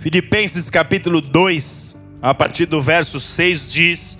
[0.00, 4.18] Filipenses capítulo 2, a partir do verso 6 diz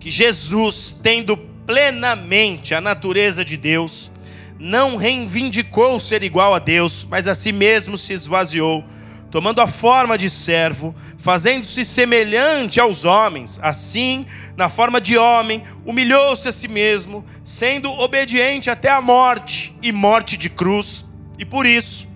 [0.00, 4.10] que Jesus, tendo plenamente a natureza de Deus,
[4.58, 8.84] não reivindicou ser igual a Deus, mas a si mesmo se esvaziou,
[9.30, 13.60] tomando a forma de servo, fazendo-se semelhante aos homens.
[13.62, 14.26] Assim,
[14.56, 20.36] na forma de homem, humilhou-se a si mesmo, sendo obediente até a morte e morte
[20.36, 21.04] de cruz.
[21.38, 22.08] E por isso,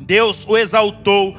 [0.00, 1.36] Deus o exaltou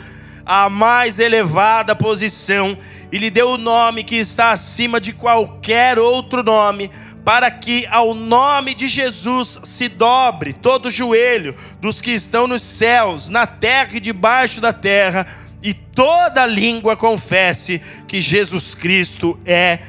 [0.54, 2.78] a mais elevada posição
[3.10, 6.92] e lhe deu o nome que está acima de qualquer outro nome,
[7.24, 12.64] para que ao nome de Jesus se dobre todo o joelho dos que estão nos
[12.64, 15.26] céus, na terra e debaixo da terra,
[15.64, 19.80] e toda língua confesse que Jesus Cristo é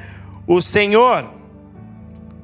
[0.47, 1.29] o Senhor.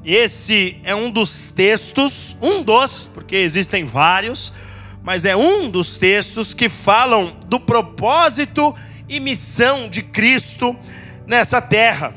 [0.04, 4.52] Esse é um dos textos, um dos, porque existem vários,
[5.09, 8.76] mas é um dos textos que falam do propósito
[9.08, 10.77] e missão de Cristo
[11.26, 12.13] nessa terra.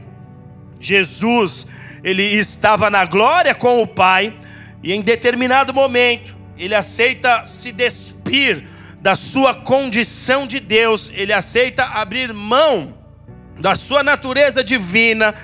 [0.79, 1.67] Jesus,
[2.05, 4.39] ele estava na glória com o Pai,
[4.83, 8.69] e em determinado momento, ele aceita se despir
[9.01, 12.93] da sua condição de Deus, ele aceita abrir mão
[13.59, 15.35] da sua natureza divina,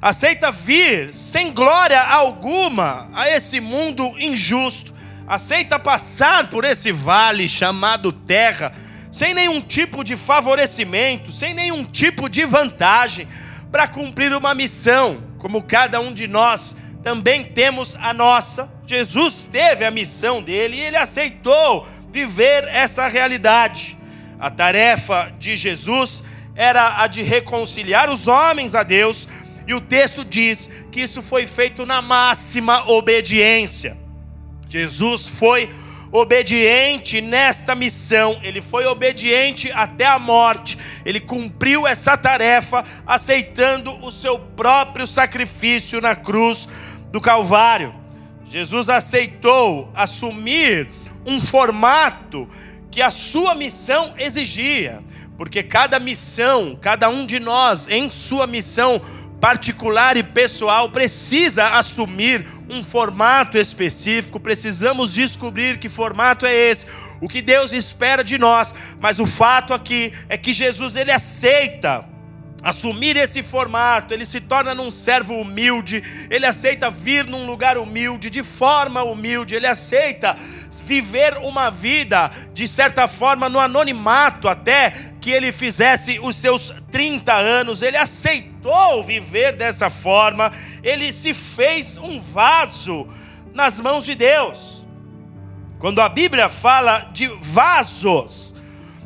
[0.00, 4.94] aceita vir sem glória alguma a esse mundo injusto
[5.26, 8.72] aceita passar por esse vale chamado terra,
[9.10, 13.28] sem nenhum tipo de favorecimento, sem nenhum tipo de vantagem,
[13.70, 18.72] para cumprir uma missão, como cada um de nós também temos a nossa.
[18.86, 23.98] Jesus teve a missão dele e ele aceitou viver essa realidade.
[24.40, 26.24] A tarefa de Jesus
[26.56, 29.28] era a de reconciliar os homens a Deus,
[29.66, 34.03] e o texto diz que isso foi feito na máxima obediência.
[34.74, 35.70] Jesus foi
[36.10, 44.10] obediente nesta missão, ele foi obediente até a morte, ele cumpriu essa tarefa, aceitando o
[44.10, 46.68] seu próprio sacrifício na cruz
[47.12, 47.94] do Calvário.
[48.44, 50.88] Jesus aceitou assumir
[51.24, 52.48] um formato
[52.90, 55.04] que a sua missão exigia,
[55.38, 59.00] porque cada missão, cada um de nós em sua missão
[59.44, 66.86] particular e pessoal precisa assumir um formato específico, precisamos descobrir que formato é esse,
[67.20, 72.06] o que Deus espera de nós, mas o fato aqui é que Jesus ele aceita
[72.64, 78.30] assumir esse formato, ele se torna num servo humilde, ele aceita vir num lugar humilde,
[78.30, 80.34] de forma humilde, ele aceita
[80.82, 87.34] viver uma vida, de certa forma, no anonimato, até que ele fizesse os seus 30
[87.34, 90.50] anos, ele aceitou viver dessa forma,
[90.82, 93.06] ele se fez um vaso
[93.52, 94.84] nas mãos de Deus.
[95.78, 98.54] Quando a Bíblia fala de vasos,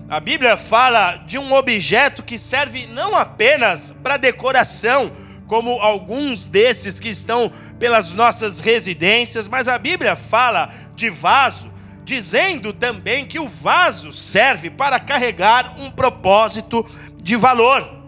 [0.08, 5.12] a Bíblia fala de um objeto que serve não apenas para decoração,
[5.46, 11.70] como alguns desses que estão pelas nossas residências, mas a Bíblia fala de vaso,
[12.04, 16.86] dizendo também que o vaso serve para carregar um propósito
[17.22, 17.98] de valor.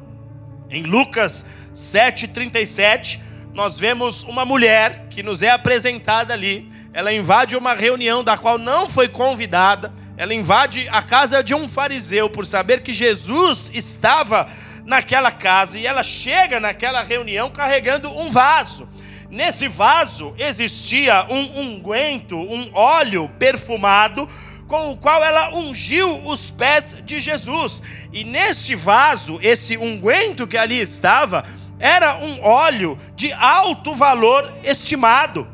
[0.71, 1.45] Em Lucas
[1.75, 3.21] 7,37,
[3.53, 6.67] nós vemos uma mulher que nos é apresentada ali.
[6.95, 11.67] Ela invade uma reunião da qual não foi convidada ela invade a casa de um
[11.67, 14.47] fariseu por saber que Jesus estava
[14.85, 18.87] naquela casa e ela chega naquela reunião carregando um vaso.
[19.31, 24.29] Nesse vaso existia um unguento, um óleo perfumado
[24.69, 27.83] com o qual ela ungiu os pés de Jesus.
[28.13, 31.45] E neste vaso, esse unguento que ali estava,
[31.79, 35.49] era um óleo de alto valor estimado.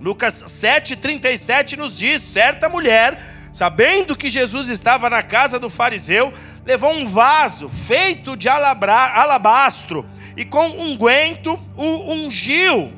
[0.00, 6.32] Lucas 7,37 nos diz: certa mulher sabendo que Jesus estava na casa do fariseu,
[6.64, 12.92] levou um vaso feito de alabastro e com unguento o ungiu.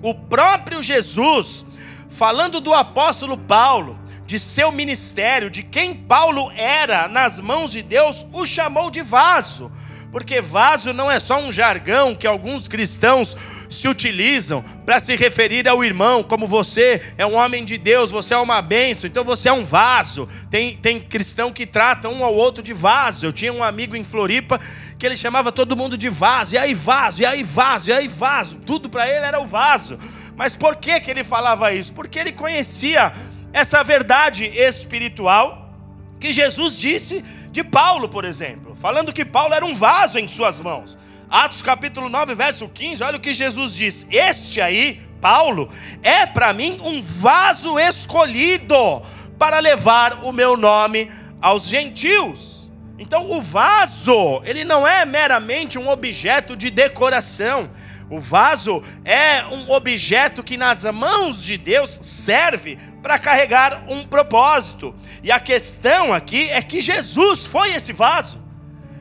[0.00, 1.66] O próprio Jesus,
[2.08, 8.26] falando do apóstolo Paulo, de seu ministério, de quem Paulo era nas mãos de Deus,
[8.32, 9.70] o chamou de vaso
[10.14, 13.36] porque vaso não é só um jargão que alguns cristãos
[13.68, 18.32] se utilizam para se referir ao irmão, como você é um homem de Deus, você
[18.32, 20.28] é uma bênção, então você é um vaso.
[20.48, 23.26] Tem, tem cristão que trata um ao outro de vaso.
[23.26, 24.60] Eu tinha um amigo em Floripa
[24.96, 28.06] que ele chamava todo mundo de vaso, e aí vaso, e aí vaso, e aí
[28.06, 28.54] vaso.
[28.64, 29.98] Tudo para ele era o vaso.
[30.36, 31.92] Mas por que, que ele falava isso?
[31.92, 33.12] Porque ele conhecia
[33.52, 35.74] essa verdade espiritual
[36.20, 40.60] que Jesus disse de Paulo, por exemplo, falando que Paulo era um vaso em suas
[40.60, 40.98] mãos.
[41.30, 45.70] Atos capítulo 9, verso 15, olha o que Jesus diz: Este aí, Paulo,
[46.02, 49.02] é para mim um vaso escolhido
[49.38, 51.08] para levar o meu nome
[51.40, 52.68] aos gentios.
[52.98, 57.70] Então o vaso, ele não é meramente um objeto de decoração.
[58.10, 64.94] O vaso é um objeto que nas mãos de Deus serve para carregar um propósito.
[65.22, 68.42] E a questão aqui é que Jesus foi esse vaso.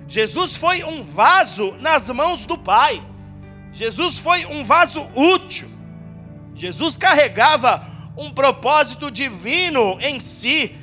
[0.10, 3.02] Jesus foi um vaso nas mãos do Pai.
[3.72, 5.70] Jesus foi um vaso útil.
[6.54, 10.76] Jesus carregava um propósito divino em si,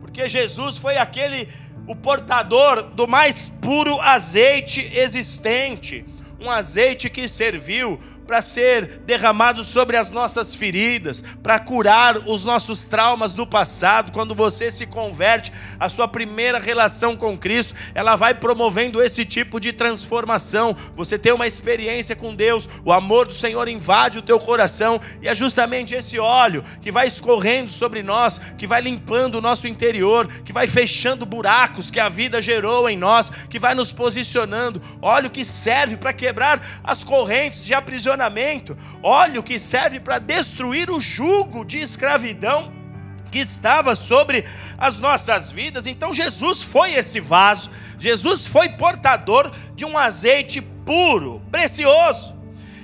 [0.00, 1.48] porque Jesus foi aquele
[1.86, 6.04] o portador do mais puro azeite existente,
[6.40, 12.86] um azeite que serviu para ser derramado sobre as nossas feridas, para curar os nossos
[12.86, 14.12] traumas do passado.
[14.12, 19.60] Quando você se converte, a sua primeira relação com Cristo, ela vai promovendo esse tipo
[19.60, 20.76] de transformação.
[20.96, 25.28] Você tem uma experiência com Deus, o amor do Senhor invade o teu coração, e
[25.28, 30.26] é justamente esse óleo que vai escorrendo sobre nós, que vai limpando o nosso interior,
[30.44, 34.80] que vai fechando buracos que a vida gerou em nós, que vai nos posicionando.
[35.02, 40.90] Óleo que serve para quebrar as correntes de aprisionamento aprisionamento, óleo que serve para destruir
[40.90, 42.72] o jugo de escravidão
[43.30, 44.44] que estava sobre
[44.78, 45.86] as nossas vidas.
[45.86, 52.34] Então Jesus foi esse vaso, Jesus foi portador de um azeite puro, precioso.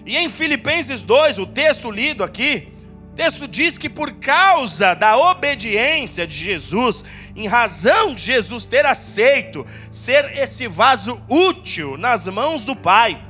[0.05, 2.73] E em Filipenses 2, o texto lido aqui,
[3.15, 7.05] texto diz que por causa da obediência de Jesus,
[7.37, 13.23] em razão de Jesus ter aceito ser esse vaso útil nas mãos do Pai,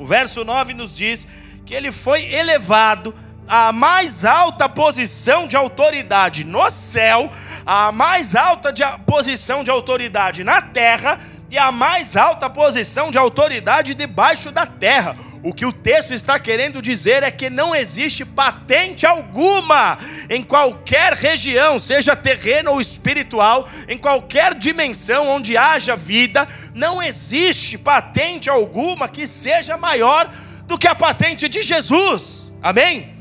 [0.00, 1.28] o verso 9 nos diz
[1.66, 3.14] que ele foi elevado
[3.46, 7.30] à mais alta posição de autoridade no céu,
[7.66, 11.20] à mais alta de, posição de autoridade na terra
[11.50, 15.14] e a mais alta posição de autoridade debaixo da terra.
[15.42, 19.98] O que o texto está querendo dizer é que não existe patente alguma
[20.28, 27.78] em qualquer região, seja terreno ou espiritual, em qualquer dimensão onde haja vida, não existe
[27.78, 30.30] patente alguma que seja maior
[30.66, 32.52] do que a patente de Jesus.
[32.62, 33.14] Amém?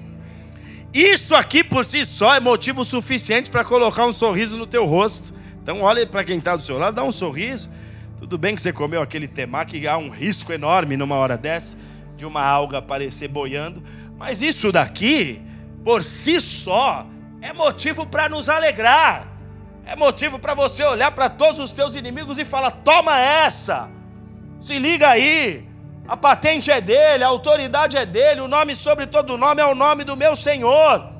[0.93, 5.33] Isso aqui por si só é motivo suficiente para colocar um sorriso no teu rosto.
[5.63, 7.69] Então olha para quem está do seu lado, dá um sorriso.
[8.17, 11.77] Tudo bem que você comeu aquele temaki, há um risco enorme numa hora dessa
[12.19, 13.81] de uma alga aparecer boiando,
[14.17, 15.41] mas isso daqui,
[15.85, 17.07] por si só,
[17.41, 19.25] é motivo para nos alegrar.
[19.85, 23.89] É motivo para você olhar para todos os teus inimigos e falar: toma essa,
[24.59, 25.65] se liga aí,
[26.07, 29.73] a patente é dele, a autoridade é dele, o nome sobre todo nome é o
[29.73, 31.18] nome do meu Senhor.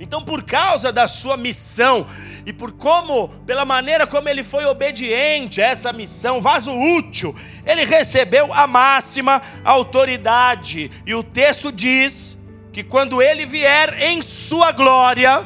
[0.00, 2.06] Então, por causa da sua missão
[2.46, 7.34] e por como, pela maneira como ele foi obediente a essa missão, vaso útil,
[7.66, 10.90] ele recebeu a máxima autoridade.
[11.04, 12.38] E o texto diz
[12.72, 15.44] que quando ele vier em sua glória,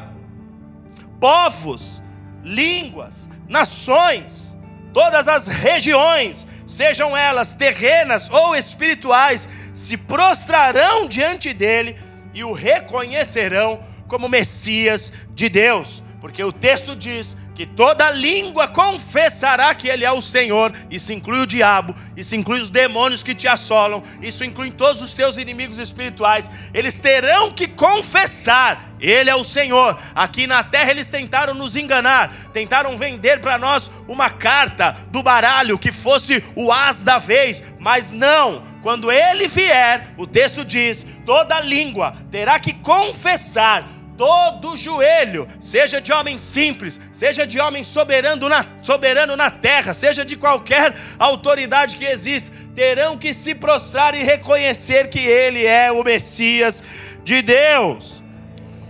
[1.19, 2.03] povos,
[2.45, 4.55] línguas, nações,
[4.93, 11.97] todas as regiões, sejam elas terrenas ou espirituais, se prostrarão diante dele
[12.35, 19.75] e o reconhecerão como Messias de Deus, porque o texto diz que toda língua confessará
[19.75, 20.70] que Ele é o Senhor.
[20.91, 25.14] Isso inclui o diabo, isso inclui os demônios que te assolam, isso inclui todos os
[25.14, 26.50] teus inimigos espirituais.
[26.75, 29.99] Eles terão que confessar: Ele é o Senhor.
[30.15, 35.79] Aqui na terra eles tentaram nos enganar, tentaram vender para nós uma carta do baralho
[35.79, 38.63] que fosse o as da vez, mas não.
[38.82, 46.12] Quando Ele vier, o texto diz: toda língua terá que confessar todo joelho, seja de
[46.12, 52.05] homem simples, seja de homem soberano na, soberano na terra, seja de qualquer autoridade que
[52.05, 56.84] existe, terão que se prostrar e reconhecer que Ele é o Messias
[57.24, 58.22] de Deus.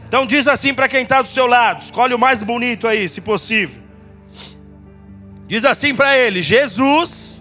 [0.06, 3.22] Então diz assim para quem está do seu lado, escolhe o mais bonito aí, se
[3.22, 3.80] possível.
[5.46, 7.40] Diz assim para ele: Jesus,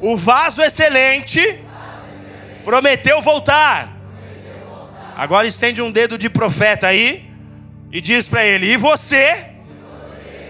[0.00, 1.60] o vaso excelente,
[2.64, 3.99] prometeu voltar
[5.20, 7.30] Agora estende um dedo de profeta aí
[7.92, 9.50] e diz para ele: E você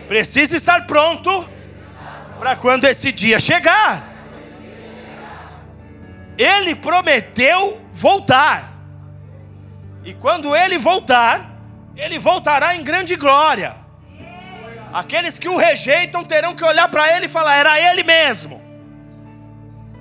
[0.06, 1.44] precisa estar pronto
[2.38, 4.08] para quando esse dia chegar.
[6.38, 8.72] Ele prometeu voltar.
[10.04, 11.50] E quando ele voltar,
[11.96, 13.74] ele voltará em grande glória.
[14.92, 18.62] Aqueles que o rejeitam terão que olhar para ele e falar: era ele mesmo.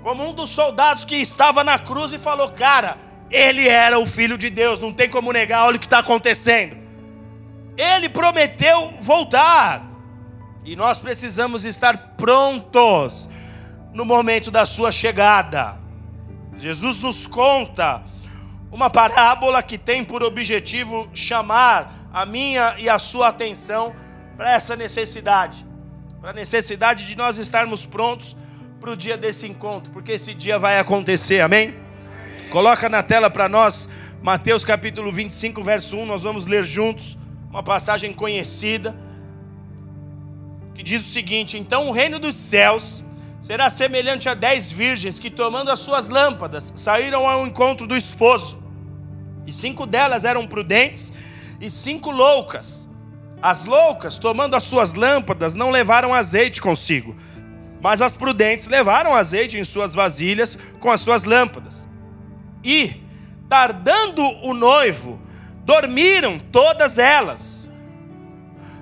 [0.04, 4.38] Como um dos soldados que estava na cruz e falou: Cara, ele era o filho
[4.38, 6.78] de Deus, não tem como negar, olha o que está acontecendo.
[7.78, 9.88] Ele prometeu voltar,
[10.66, 13.30] e nós precisamos estar prontos
[13.94, 15.78] no momento da sua chegada.
[16.56, 18.04] Jesus nos conta
[18.72, 23.96] uma parábola que tem por objetivo chamar a minha e a sua atenção
[24.36, 25.66] para essa necessidade.
[26.20, 28.36] para a necessidade de nós estarmos prontos
[28.80, 31.76] para o dia desse encontro, porque esse dia vai acontecer, amém?
[32.50, 33.88] Coloca na tela para nós
[34.24, 37.15] Mateus capítulo 25, verso 1, nós vamos ler juntos
[37.48, 38.96] uma passagem conhecida
[40.74, 43.03] que diz o seguinte: Então o reino dos céus
[43.39, 48.58] será semelhante a dez virgens que, tomando as suas lâmpadas, saíram ao encontro do esposo.
[49.46, 51.13] E cinco delas eram prudentes
[51.62, 52.89] e cinco loucas.
[53.41, 57.15] As loucas, tomando as suas lâmpadas, não levaram azeite consigo,
[57.79, 61.88] mas as prudentes levaram azeite em suas vasilhas com as suas lâmpadas.
[62.63, 63.01] E,
[63.48, 65.20] tardando o noivo,
[65.63, 67.70] dormiram todas elas.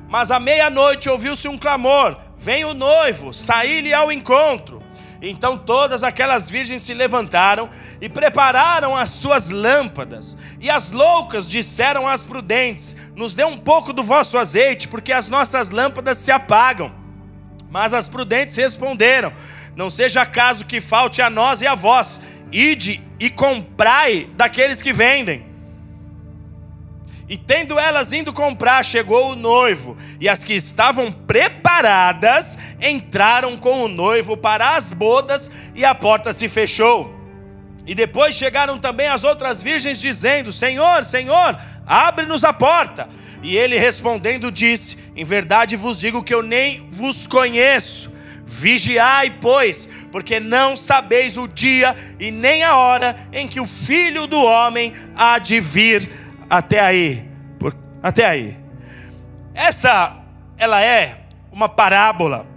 [0.07, 4.81] Mas à meia-noite ouviu-se um clamor: Vem o noivo, saí-lhe ao encontro.
[5.21, 7.69] Então todas aquelas virgens se levantaram
[7.99, 10.37] e prepararam as suas lâmpadas.
[10.61, 15.27] E as loucas disseram às prudentes: Nos dê um pouco do vosso azeite, porque as
[15.27, 16.93] nossas lâmpadas se apagam.
[17.69, 19.33] Mas as prudentes responderam:
[19.75, 24.93] Não seja caso que falte a nós e a vós, ide e comprai daqueles que
[24.93, 25.45] vendem.
[27.29, 33.83] E tendo elas indo comprar, chegou o noivo, e as que estavam preparadas entraram com
[33.83, 37.13] o noivo para as bodas, e a porta se fechou.
[37.85, 43.09] E depois chegaram também as outras virgens, dizendo: Senhor, Senhor, abre-nos a porta.
[43.41, 48.11] E ele respondendo disse: Em verdade vos digo que eu nem vos conheço.
[48.47, 54.25] Vigiai, pois, porque não sabeis o dia e nem a hora em que o filho
[54.25, 56.09] do homem há de vir
[56.49, 57.29] até aí.
[57.59, 58.57] Por, até aí.
[59.53, 60.15] Essa,
[60.57, 62.47] ela é uma parábola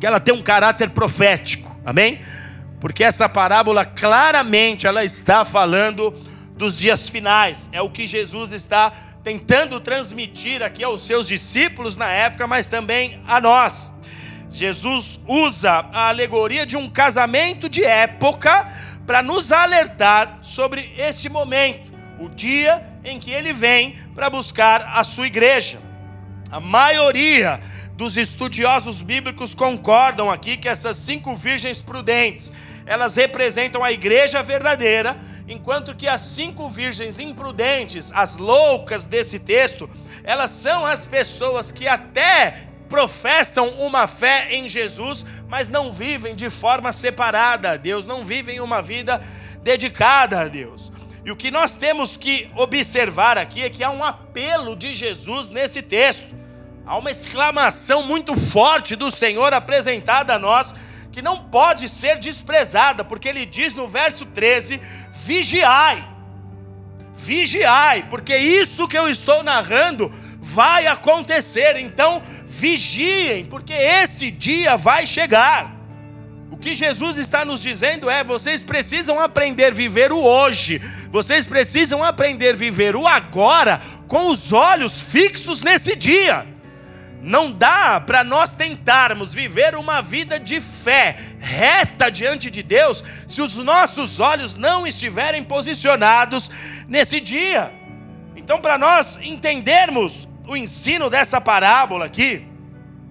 [0.00, 1.76] que ela tem um caráter profético.
[1.84, 2.20] Amém?
[2.80, 6.10] Porque essa parábola claramente ela está falando
[6.56, 7.68] dos dias finais.
[7.70, 8.92] É o que Jesus está
[9.22, 13.92] tentando transmitir aqui aos seus discípulos na época, mas também a nós.
[14.52, 18.70] Jesus usa a alegoria de um casamento de época
[19.06, 21.90] para nos alertar sobre esse momento,
[22.20, 25.80] o dia em que ele vem para buscar a sua igreja.
[26.50, 27.60] A maioria
[27.96, 32.52] dos estudiosos bíblicos concordam aqui que essas cinco virgens prudentes,
[32.84, 35.16] elas representam a igreja verdadeira,
[35.48, 39.88] enquanto que as cinco virgens imprudentes, as loucas desse texto,
[40.22, 46.50] elas são as pessoas que até professam uma fé em Jesus, mas não vivem de
[46.50, 49.24] forma separada a Deus, não vivem uma vida
[49.62, 50.92] dedicada a Deus.
[51.24, 55.48] E o que nós temos que observar aqui é que há um apelo de Jesus
[55.48, 56.36] nesse texto.
[56.84, 60.74] Há uma exclamação muito forte do Senhor apresentada a nós,
[61.10, 64.78] que não pode ser desprezada, porque ele diz no verso 13:
[65.14, 66.06] vigiai,
[67.14, 75.06] vigiai, porque isso que eu estou narrando vai acontecer, então vigiem, porque esse dia vai
[75.06, 75.82] chegar
[76.62, 80.80] que Jesus está nos dizendo é: vocês precisam aprender a viver o hoje,
[81.10, 86.46] vocês precisam aprender a viver o agora, com os olhos fixos nesse dia.
[87.20, 93.40] Não dá para nós tentarmos viver uma vida de fé reta diante de Deus se
[93.40, 96.50] os nossos olhos não estiverem posicionados
[96.88, 97.72] nesse dia.
[98.34, 102.46] Então, para nós entendermos o ensino dessa parábola aqui,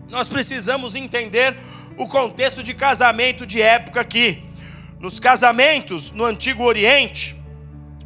[0.10, 1.57] nós precisamos entender
[1.98, 4.43] o contexto de casamento de época aqui.
[5.00, 7.36] Nos casamentos no Antigo Oriente,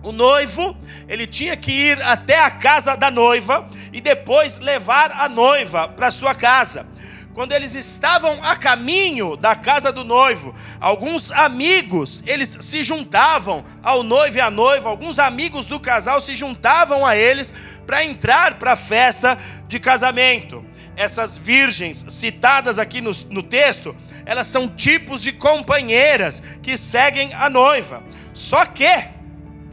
[0.01, 0.77] o noivo,
[1.07, 6.11] ele tinha que ir até a casa da noiva e depois levar a noiva para
[6.11, 6.87] sua casa.
[7.35, 14.03] Quando eles estavam a caminho da casa do noivo, alguns amigos, eles se juntavam ao
[14.03, 17.53] noivo e à noiva, alguns amigos do casal se juntavam a eles
[17.85, 19.37] para entrar para a festa
[19.67, 20.63] de casamento
[20.95, 23.93] essas virgens citadas aqui no, no texto,
[24.25, 28.01] elas são tipos de companheiras que seguem a noiva.
[28.33, 29.09] Só que,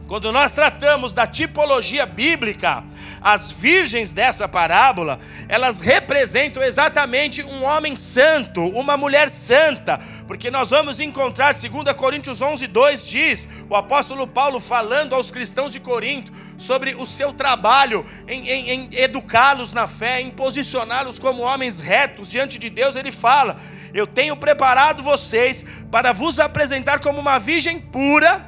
[0.05, 2.83] quando nós tratamos da tipologia bíblica,
[3.23, 10.71] as virgens dessa parábola, elas representam exatamente um homem santo, uma mulher santa, porque nós
[10.71, 16.33] vamos encontrar, 2 Coríntios 11, 2 diz, o apóstolo Paulo falando aos cristãos de Corinto
[16.57, 22.29] sobre o seu trabalho em, em, em educá-los na fé, em posicioná-los como homens retos
[22.29, 23.57] diante de Deus, ele fala:
[23.93, 28.45] Eu tenho preparado vocês para vos apresentar como uma virgem pura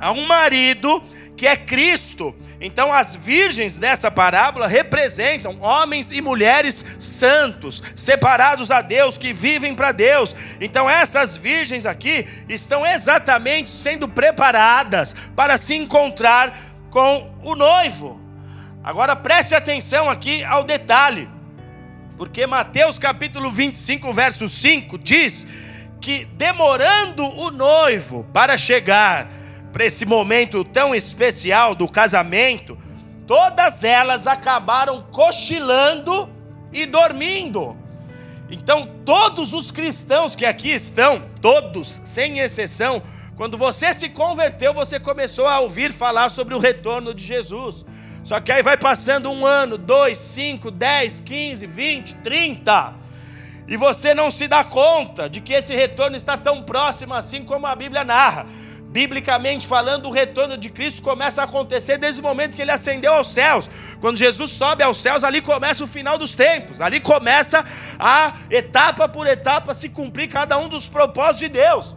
[0.00, 1.02] a um marido
[1.36, 2.34] que é Cristo.
[2.60, 9.74] Então, as virgens dessa parábola representam homens e mulheres santos, separados a Deus, que vivem
[9.74, 10.34] para Deus.
[10.60, 16.52] Então, essas virgens aqui estão exatamente sendo preparadas para se encontrar
[16.90, 18.20] com o noivo.
[18.82, 21.28] Agora, preste atenção aqui ao detalhe.
[22.16, 25.46] Porque Mateus capítulo 25, verso 5 diz
[26.00, 29.37] que demorando o noivo para chegar
[29.78, 32.76] para esse momento tão especial do casamento,
[33.28, 36.28] todas elas acabaram cochilando
[36.72, 37.76] e dormindo.
[38.50, 43.00] Então, todos os cristãos que aqui estão, todos, sem exceção,
[43.36, 47.86] quando você se converteu, você começou a ouvir falar sobre o retorno de Jesus.
[48.24, 52.94] Só que aí vai passando um ano, dois, cinco, dez, quinze, vinte, trinta,
[53.68, 57.64] e você não se dá conta de que esse retorno está tão próximo assim como
[57.64, 58.44] a Bíblia narra.
[58.88, 63.12] Biblicamente falando, o retorno de Cristo começa a acontecer desde o momento que ele ascendeu
[63.12, 63.68] aos céus.
[64.00, 66.80] Quando Jesus sobe aos céus, ali começa o final dos tempos.
[66.80, 67.66] Ali começa
[67.98, 71.96] a etapa por etapa se cumprir cada um dos propósitos de Deus.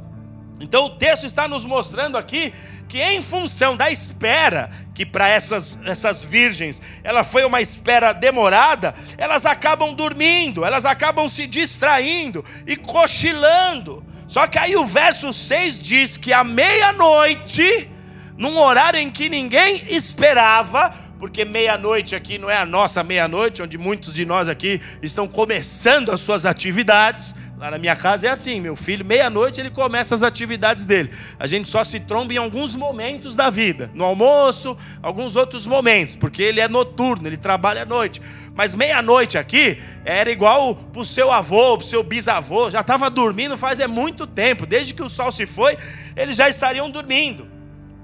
[0.59, 2.53] Então o texto está nos mostrando aqui
[2.87, 8.93] que em função da espera, que para essas, essas virgens ela foi uma espera demorada,
[9.17, 14.10] elas acabam dormindo, elas acabam se distraindo e cochilando.
[14.31, 17.89] Só que aí o verso 6 diz que à meia-noite,
[18.37, 23.77] num horário em que ninguém esperava, porque meia-noite aqui não é a nossa meia-noite, onde
[23.77, 27.35] muitos de nós aqui estão começando as suas atividades.
[27.61, 31.11] Lá na minha casa é assim, meu filho, meia-noite ele começa as atividades dele.
[31.37, 36.15] A gente só se tromba em alguns momentos da vida, no almoço, alguns outros momentos,
[36.15, 38.19] porque ele é noturno, ele trabalha à noite.
[38.55, 43.11] Mas meia-noite aqui era igual para o seu avô, para o seu bisavô, já estava
[43.11, 45.77] dormindo faz é muito tempo, desde que o sol se foi,
[46.17, 47.47] eles já estariam dormindo.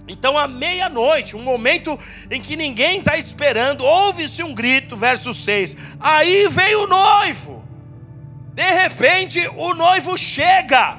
[0.07, 1.97] Então, à meia-noite, um momento
[2.29, 5.75] em que ninguém está esperando, ouve-se um grito, verso 6.
[5.99, 7.66] Aí vem o noivo.
[8.57, 10.97] De repente, o noivo chega.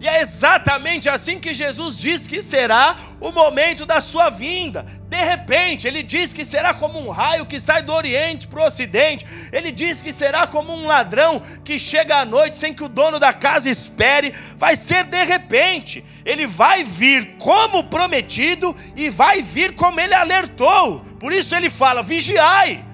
[0.00, 4.86] E é exatamente assim que Jesus diz que será o momento da sua vinda.
[5.08, 8.66] De repente, ele diz que será como um raio que sai do Oriente para o
[8.66, 9.26] Ocidente.
[9.50, 13.18] Ele diz que será como um ladrão que chega à noite sem que o dono
[13.18, 14.32] da casa espere.
[14.56, 16.04] Vai ser de repente.
[16.24, 21.00] Ele vai vir como prometido e vai vir como ele alertou.
[21.18, 22.84] Por isso ele fala: vigiai.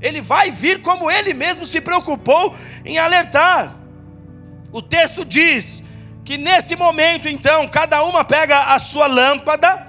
[0.00, 2.54] Ele vai vir como ele mesmo se preocupou
[2.84, 3.74] em alertar.
[4.70, 5.82] O texto diz
[6.24, 9.86] que nesse momento então cada uma pega a sua lâmpada.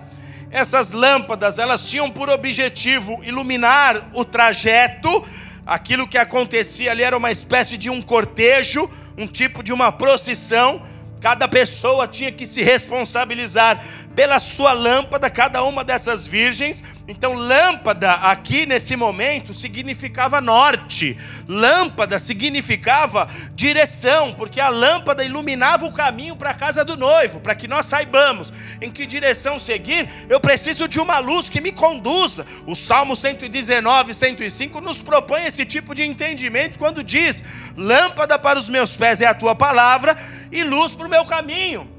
[0.50, 5.26] Essas lâmpadas, elas tinham por objetivo iluminar o trajeto.
[5.66, 10.82] Aquilo que acontecia ali era uma espécie de um cortejo, um tipo de uma procissão.
[11.20, 13.84] Cada pessoa tinha que se responsabilizar
[14.18, 16.84] pela sua lâmpada, cada uma dessas virgens.
[17.08, 21.16] Então, lâmpada aqui nesse momento significava norte,
[21.48, 27.54] lâmpada significava direção, porque a lâmpada iluminava o caminho para a casa do noivo, para
[27.54, 28.52] que nós saibamos
[28.82, 30.10] em que direção seguir.
[30.28, 32.44] Eu preciso de uma luz que me conduza.
[32.66, 37.44] O Salmo 119, 105 nos propõe esse tipo de entendimento quando diz:
[37.78, 40.18] Lâmpada para os meus pés é a tua palavra
[40.52, 41.97] e luz para o meu caminho.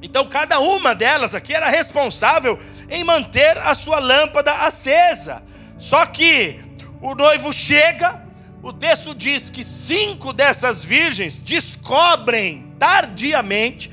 [0.00, 2.58] Então, cada uma delas aqui era responsável
[2.88, 5.42] em manter a sua lâmpada acesa.
[5.78, 6.60] Só que
[7.00, 8.22] o noivo chega,
[8.62, 13.90] o texto diz que cinco dessas virgens descobrem tardiamente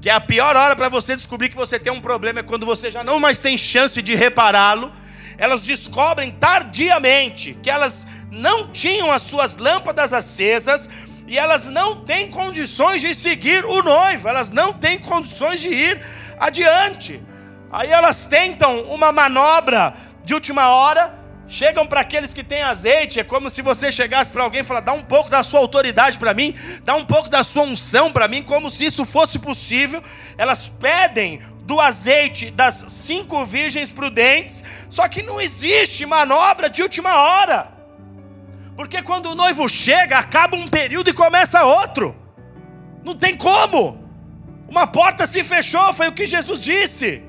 [0.00, 2.64] que é a pior hora para você descobrir que você tem um problema é quando
[2.64, 4.92] você já não mais tem chance de repará-lo.
[5.36, 10.88] Elas descobrem tardiamente que elas não tinham as suas lâmpadas acesas,
[11.28, 16.00] e elas não têm condições de seguir o noivo, elas não têm condições de ir
[16.40, 17.22] adiante.
[17.70, 21.14] Aí elas tentam uma manobra de última hora,
[21.46, 24.80] chegam para aqueles que têm azeite, é como se você chegasse para alguém e falar:
[24.80, 28.26] dá um pouco da sua autoridade para mim, dá um pouco da sua unção para
[28.26, 30.02] mim, como se isso fosse possível.
[30.38, 37.14] Elas pedem do azeite das cinco virgens prudentes, só que não existe manobra de última
[37.14, 37.77] hora.
[38.78, 42.14] Porque quando o noivo chega, acaba um período e começa outro.
[43.02, 44.08] Não tem como.
[44.68, 47.24] Uma porta se fechou, foi o que Jesus disse.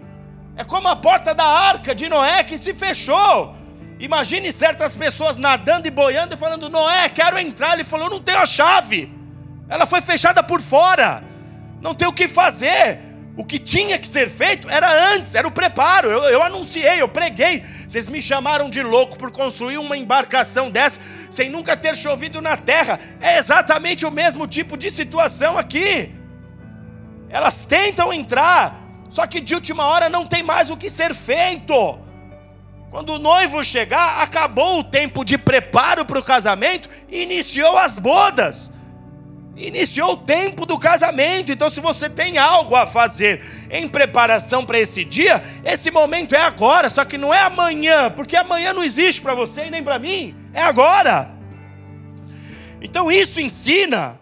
[0.56, 3.56] É como a porta da arca de Noé que se fechou.
[4.00, 7.74] Imagine certas pessoas nadando e boiando e falando: Noé, quero entrar.
[7.74, 9.12] Ele falou: Não tenho a chave.
[9.68, 11.24] Ela foi fechada por fora.
[11.82, 13.00] Não tem o que fazer.
[13.38, 16.10] O que tinha que ser feito era antes, era o preparo.
[16.10, 17.64] Eu, eu, anunciei, eu preguei.
[17.88, 21.00] Vocês me chamaram de louco por construir uma embarcação dessa
[21.32, 23.00] sem nunca ter chovido na terra.
[23.22, 26.14] É exatamente o mesmo tipo de situação aqui.
[27.30, 32.00] Elas tentam entrar, só que de última hora não tem mais o que ser feito.
[32.92, 38.72] Quando o noivo chegar, acabou o tempo de preparo para o casamento iniciou as bodas
[39.60, 41.52] iniciou o tempo do casamento.
[41.52, 46.42] Então, se você tem algo a fazer em preparação para esse dia, esse momento é
[46.42, 50.00] agora, só que não é amanhã, porque amanhã não existe para você e nem para
[50.00, 51.32] mim, é agora.
[52.82, 54.18] Então isso ensina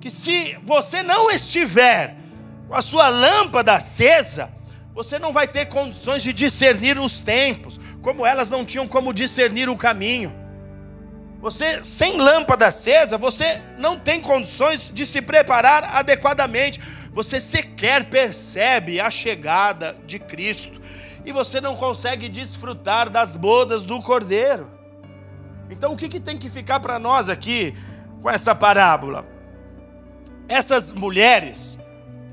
[0.00, 2.16] que se você não estiver
[2.68, 4.52] com a sua lâmpada acesa,
[4.94, 9.68] você não vai ter condições de discernir os tempos, como elas não tinham como discernir
[9.68, 10.39] o caminho.
[11.40, 16.80] Você, sem lâmpada acesa, você não tem condições de se preparar adequadamente.
[17.12, 20.80] Você sequer percebe a chegada de Cristo.
[21.24, 24.70] E você não consegue desfrutar das bodas do Cordeiro.
[25.70, 27.74] Então, o que, que tem que ficar para nós aqui
[28.20, 29.26] com essa parábola?
[30.46, 31.78] Essas mulheres,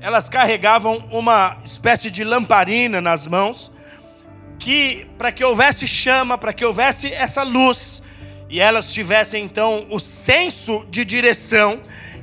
[0.00, 3.72] elas carregavam uma espécie de lamparina nas mãos,
[4.58, 8.02] que para que houvesse chama, para que houvesse essa luz,
[8.48, 11.80] e elas tivessem então o senso de direção,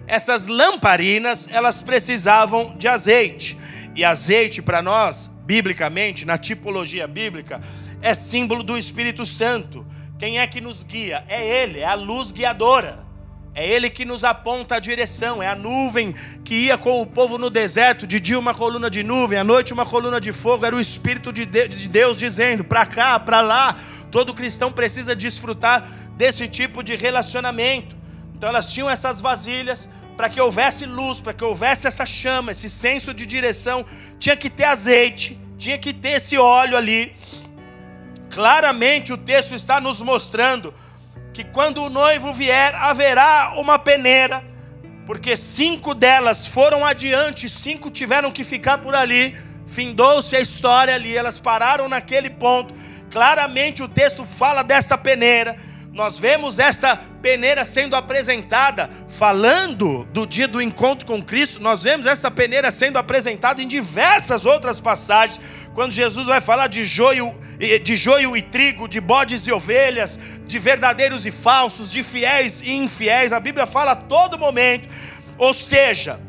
[0.07, 3.57] essas lamparinas, elas precisavam de azeite.
[3.95, 7.61] E azeite para nós, biblicamente, na tipologia bíblica,
[8.01, 9.85] é símbolo do Espírito Santo.
[10.17, 11.23] Quem é que nos guia?
[11.27, 13.05] É ele, é a luz guiadora.
[13.53, 17.37] É ele que nos aponta a direção, é a nuvem que ia com o povo
[17.37, 20.75] no deserto, de dia uma coluna de nuvem, à noite uma coluna de fogo, era
[20.75, 23.77] o Espírito de Deus dizendo: para cá, para lá.
[24.15, 27.97] Todo cristão precisa desfrutar desse tipo de relacionamento.
[28.33, 32.69] Então elas tinham essas vasilhas para que houvesse luz, para que houvesse essa chama, esse
[32.69, 33.85] senso de direção,
[34.17, 37.13] tinha que ter azeite, tinha que ter esse óleo ali.
[38.29, 40.73] Claramente o texto está nos mostrando
[41.33, 44.41] que quando o noivo vier, haverá uma peneira,
[45.05, 49.37] porque cinco delas foram adiante, cinco tiveram que ficar por ali.
[49.67, 52.73] Findou-se a história ali, elas pararam naquele ponto.
[53.15, 55.55] Claramente o texto fala dessa peneira.
[55.93, 61.61] Nós vemos essa peneira sendo apresentada, falando do dia do encontro com Cristo.
[61.61, 65.39] Nós vemos essa peneira sendo apresentada em diversas outras passagens
[65.73, 67.33] quando Jesus vai falar de joio,
[67.81, 72.71] de joio e trigo, de bodes e ovelhas, de verdadeiros e falsos, de fiéis e
[72.71, 74.89] infiéis, a Bíblia fala a todo momento.
[75.37, 76.19] Ou seja,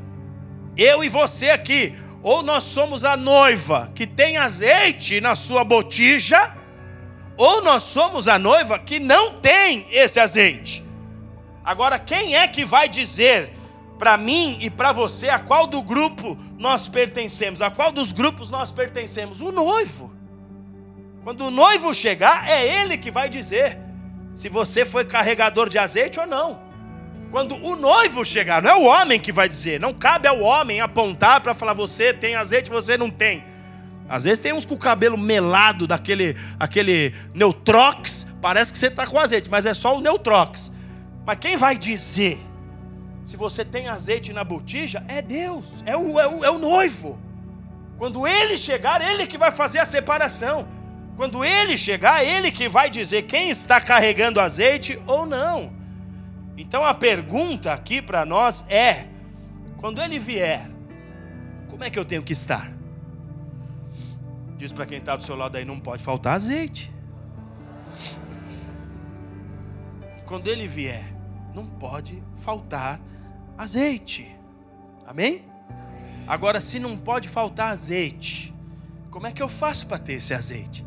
[0.77, 6.64] eu e você aqui, ou nós somos a noiva que tem azeite na sua botija,
[7.37, 10.85] ou nós somos a noiva que não tem esse azeite.
[11.64, 13.53] Agora, quem é que vai dizer
[13.99, 18.51] para mim e para você a qual do grupo nós pertencemos, a qual dos grupos
[18.51, 19.40] nós pertencemos?
[19.40, 20.12] O noivo.
[21.25, 23.79] Quando o noivo chegar, é ele que vai dizer
[24.35, 26.61] se você foi carregador de azeite ou não.
[27.31, 30.81] Quando o noivo chegar, não é o homem que vai dizer, não cabe ao homem
[30.81, 33.44] apontar para falar você tem azeite, você não tem.
[34.09, 39.07] Às vezes tem uns com o cabelo melado daquele aquele Neutrox, parece que você está
[39.07, 40.73] com azeite, mas é só o Neutrox.
[41.25, 42.40] Mas quem vai dizer
[43.27, 47.19] se você tem azeite na botija, é Deus, é o, é o, é o noivo.
[47.99, 50.69] Quando ele chegar, ele que vai fazer a separação.
[51.16, 55.73] Quando ele chegar, ele que vai dizer quem está carregando azeite ou não.
[56.57, 59.07] Então a pergunta aqui para nós é:
[59.79, 60.71] quando ele vier,
[61.69, 62.76] como é que eu tenho que estar?
[64.67, 66.93] Diz para quem está do seu lado aí: não pode faltar azeite.
[70.25, 71.05] Quando ele vier,
[71.55, 73.01] não pode faltar
[73.57, 74.29] azeite.
[75.07, 75.45] Amém?
[76.27, 78.53] Agora, se não pode faltar azeite,
[79.09, 80.85] como é que eu faço para ter esse azeite?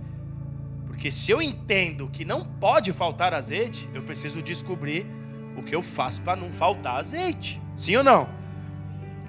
[0.86, 5.08] Porque se eu entendo que não pode faltar azeite, eu preciso descobrir
[5.56, 7.62] o que eu faço para não faltar azeite.
[7.78, 8.28] Sim ou não?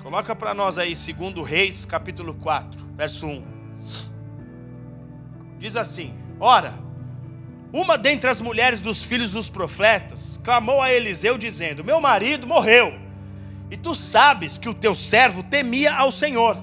[0.02, 4.09] Coloca para nós aí, segundo Reis, capítulo 4, verso 1.
[5.60, 6.74] Diz assim: Ora,
[7.70, 12.98] uma dentre as mulheres dos filhos dos profetas clamou a Eliseu, dizendo: Meu marido morreu
[13.70, 16.60] e tu sabes que o teu servo temia ao Senhor.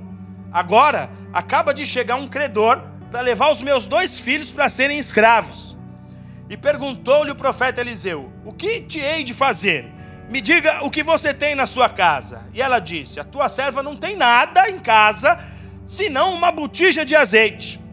[0.51, 2.81] Agora acaba de chegar um credor
[3.11, 5.77] para levar os meus dois filhos para serem escravos.
[6.49, 9.93] E perguntou-lhe o profeta Eliseu: O que te hei de fazer?
[10.27, 12.47] Me diga o que você tem na sua casa.
[12.51, 15.39] E ela disse: A tua serva não tem nada em casa,
[15.85, 17.86] senão uma botija de azeite.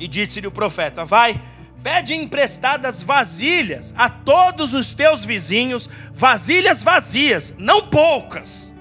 [0.00, 1.40] E disse-lhe o profeta: Vai
[1.82, 8.74] Pede emprestadas vasilhas a todos os teus vizinhos, vasilhas vazias, não poucas.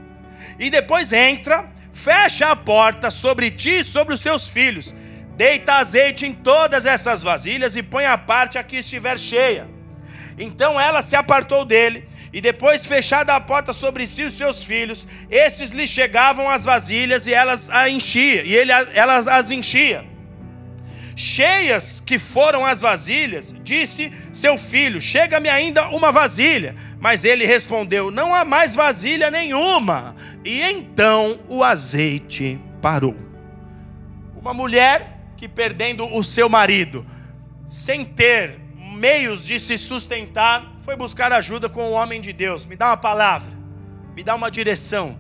[0.60, 4.94] E depois entra, fecha a porta sobre ti e sobre os teus filhos.
[5.38, 9.70] Deita azeite em todas essas vasilhas e põe a parte a que estiver cheia.
[10.38, 14.64] Então ela se apartou dele, e depois fechada a porta sobre si e os seus
[14.64, 20.09] filhos, esses lhe chegavam as vasilhas e elas a enchia, e ele elas as enchia
[21.20, 26.76] cheias que foram as vasilhas, disse seu filho: Chega-me ainda uma vasilha.
[27.00, 30.16] Mas ele respondeu: Não há mais vasilha nenhuma.
[30.46, 33.16] E então o azeite parou.
[34.40, 37.06] Uma mulher que, perdendo o seu marido,
[37.68, 38.58] sem ter
[38.96, 42.66] meios de se sustentar, foi buscar ajuda com o homem de Deus.
[42.66, 43.52] Me dá uma palavra,
[44.16, 45.20] me dá uma direção.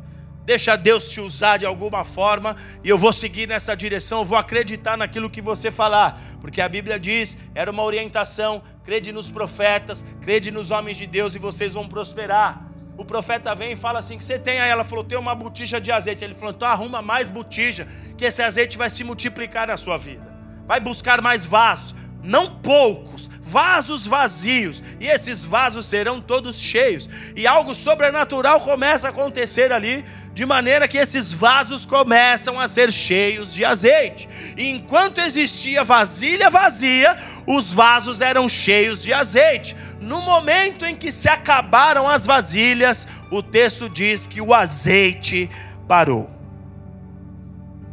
[0.49, 4.97] Deixa Deus te usar de alguma forma e eu vou seguir nessa direção, vou acreditar
[4.97, 10.49] naquilo que você falar, porque a Bíblia diz, era uma orientação, crede nos profetas, crede
[10.49, 12.65] nos homens de Deus e vocês vão prosperar.
[12.97, 14.59] O profeta vem e fala assim: que você tem?
[14.59, 16.23] Aí ela falou: tem uma botija de azeite.
[16.23, 20.27] Ele falou: então arruma mais botija, que esse azeite vai se multiplicar na sua vida.
[20.65, 27.47] Vai buscar mais vasos, não poucos, vasos vazios, e esses vasos serão todos cheios, e
[27.47, 33.53] algo sobrenatural começa a acontecer ali, de maneira que esses vasos começam a ser cheios
[33.53, 34.29] de azeite.
[34.55, 39.75] E enquanto existia vasilha vazia, os vasos eram cheios de azeite.
[39.99, 45.49] No momento em que se acabaram as vasilhas, o texto diz que o azeite
[45.87, 46.29] parou.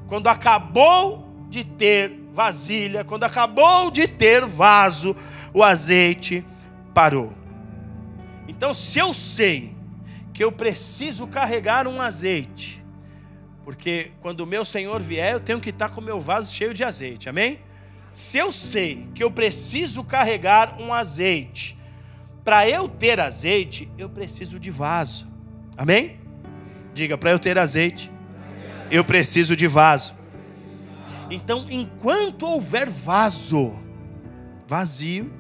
[0.07, 5.17] Quando acabou de ter vasilha, quando acabou de ter vaso,
[5.55, 6.45] o azeite
[6.93, 7.33] parou.
[8.47, 9.75] Então, se eu sei
[10.35, 12.85] que eu preciso carregar um azeite,
[13.65, 16.75] porque quando o meu Senhor vier, eu tenho que estar com o meu vaso cheio
[16.75, 17.59] de azeite, amém?
[18.13, 21.75] Se eu sei que eu preciso carregar um azeite,
[22.45, 25.27] para eu ter azeite, eu preciso de vaso,
[25.75, 26.21] amém?
[26.93, 28.11] Diga, para eu ter azeite,
[28.91, 30.16] eu preciso de vaso.
[31.31, 33.87] Então, enquanto houver vaso
[34.67, 35.33] vazio,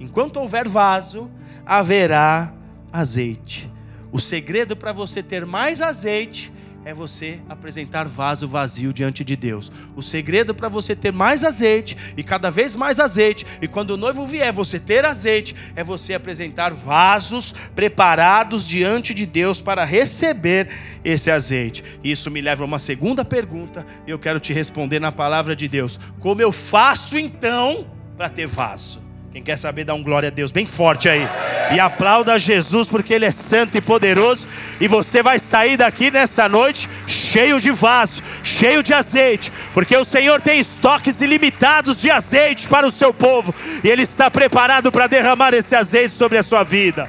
[0.00, 1.30] enquanto houver vaso,
[1.64, 2.52] haverá
[2.92, 3.70] azeite.
[4.10, 6.52] O segredo para você ter mais azeite
[6.84, 9.70] é você apresentar vaso vazio diante de Deus.
[9.94, 13.96] O segredo para você ter mais azeite e cada vez mais azeite, e quando o
[13.96, 20.68] noivo vier, você ter azeite, é você apresentar vasos preparados diante de Deus para receber
[21.04, 21.82] esse azeite.
[22.02, 25.68] Isso me leva a uma segunda pergunta, e eu quero te responder na palavra de
[25.68, 29.01] Deus: como eu faço então para ter vaso?
[29.32, 31.26] Quem quer saber, dá um glória a Deus bem forte aí.
[31.74, 34.46] E aplauda Jesus, porque Ele é santo e poderoso.
[34.78, 39.50] E você vai sair daqui nessa noite cheio de vaso, cheio de azeite.
[39.72, 43.54] Porque o Senhor tem estoques ilimitados de azeite para o seu povo.
[43.82, 47.08] E Ele está preparado para derramar esse azeite sobre a sua vida.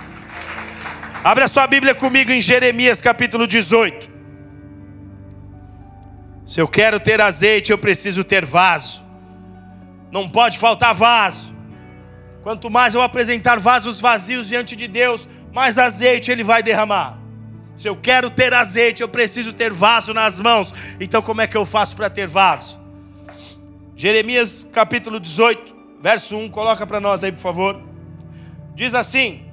[1.26, 4.10] Abra sua Bíblia comigo em Jeremias capítulo 18.
[6.46, 9.04] Se eu quero ter azeite, eu preciso ter vaso.
[10.10, 11.53] Não pode faltar vaso.
[12.44, 17.18] Quanto mais eu apresentar vasos vazios diante de Deus, mais azeite Ele vai derramar.
[17.78, 20.74] Se eu quero ter azeite, eu preciso ter vaso nas mãos.
[21.00, 22.80] Então, como é que eu faço para ter vaso?
[23.96, 27.82] Jeremias capítulo 18, verso 1, coloca para nós aí, por favor.
[28.76, 29.46] Diz assim: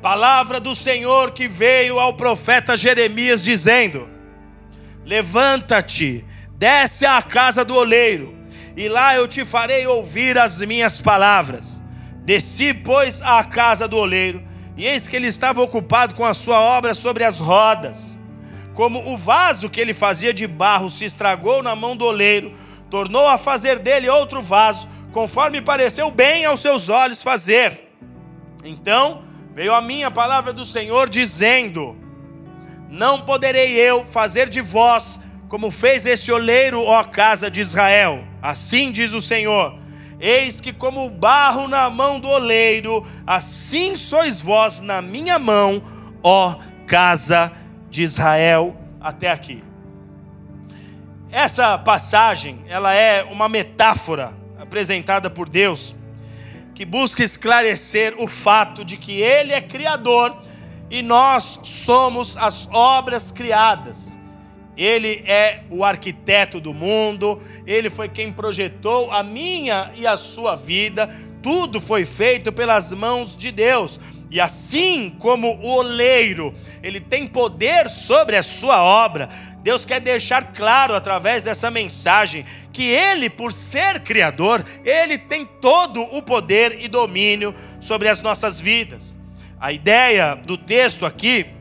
[0.00, 4.08] Palavra do Senhor que veio ao profeta Jeremias, dizendo:
[5.04, 8.35] Levanta-te, desce à casa do oleiro
[8.76, 11.82] e lá eu te farei ouvir as minhas palavras.
[12.24, 16.60] Desci, pois, à casa do oleiro, e eis que ele estava ocupado com a sua
[16.60, 18.20] obra sobre as rodas.
[18.74, 22.54] Como o vaso que ele fazia de barro se estragou na mão do oleiro,
[22.90, 27.88] tornou a fazer dele outro vaso, conforme pareceu bem aos seus olhos fazer.
[28.62, 29.22] Então
[29.54, 31.96] veio a minha palavra do Senhor, dizendo:
[32.90, 38.25] Não poderei eu fazer de vós como fez esse oleiro, ó casa de Israel.
[38.46, 39.76] Assim diz o Senhor:
[40.20, 45.82] Eis que, como barro na mão do oleiro, assim sois vós na minha mão,
[46.22, 46.54] ó
[46.86, 47.50] casa
[47.90, 48.76] de Israel.
[49.00, 49.64] Até aqui.
[51.30, 55.94] Essa passagem, ela é uma metáfora apresentada por Deus
[56.72, 60.36] que busca esclarecer o fato de que ele é criador
[60.88, 64.15] e nós somos as obras criadas.
[64.76, 70.54] Ele é o arquiteto do mundo, ele foi quem projetou a minha e a sua
[70.54, 71.08] vida,
[71.42, 73.98] tudo foi feito pelas mãos de Deus.
[74.30, 79.28] E assim como o oleiro, ele tem poder sobre a sua obra,
[79.66, 86.02] Deus quer deixar claro através dessa mensagem que ele, por ser criador, ele tem todo
[86.02, 89.18] o poder e domínio sobre as nossas vidas.
[89.58, 91.55] A ideia do texto aqui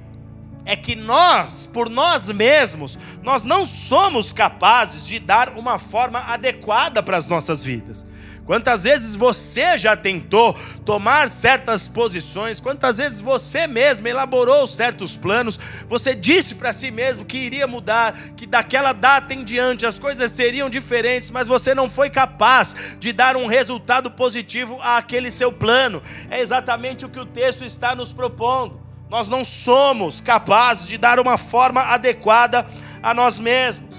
[0.65, 7.03] é que nós, por nós mesmos, nós não somos capazes de dar uma forma adequada
[7.03, 8.05] para as nossas vidas.
[8.45, 10.53] Quantas vezes você já tentou
[10.85, 12.59] tomar certas posições?
[12.59, 15.59] Quantas vezes você mesmo elaborou certos planos?
[15.87, 20.31] Você disse para si mesmo que iria mudar, que daquela data em diante as coisas
[20.31, 26.01] seriam diferentes, mas você não foi capaz de dar um resultado positivo àquele seu plano.
[26.29, 28.84] É exatamente o que o texto está nos propondo
[29.15, 32.67] nós não somos capazes de dar uma forma adequada
[33.01, 33.95] a nós mesmos.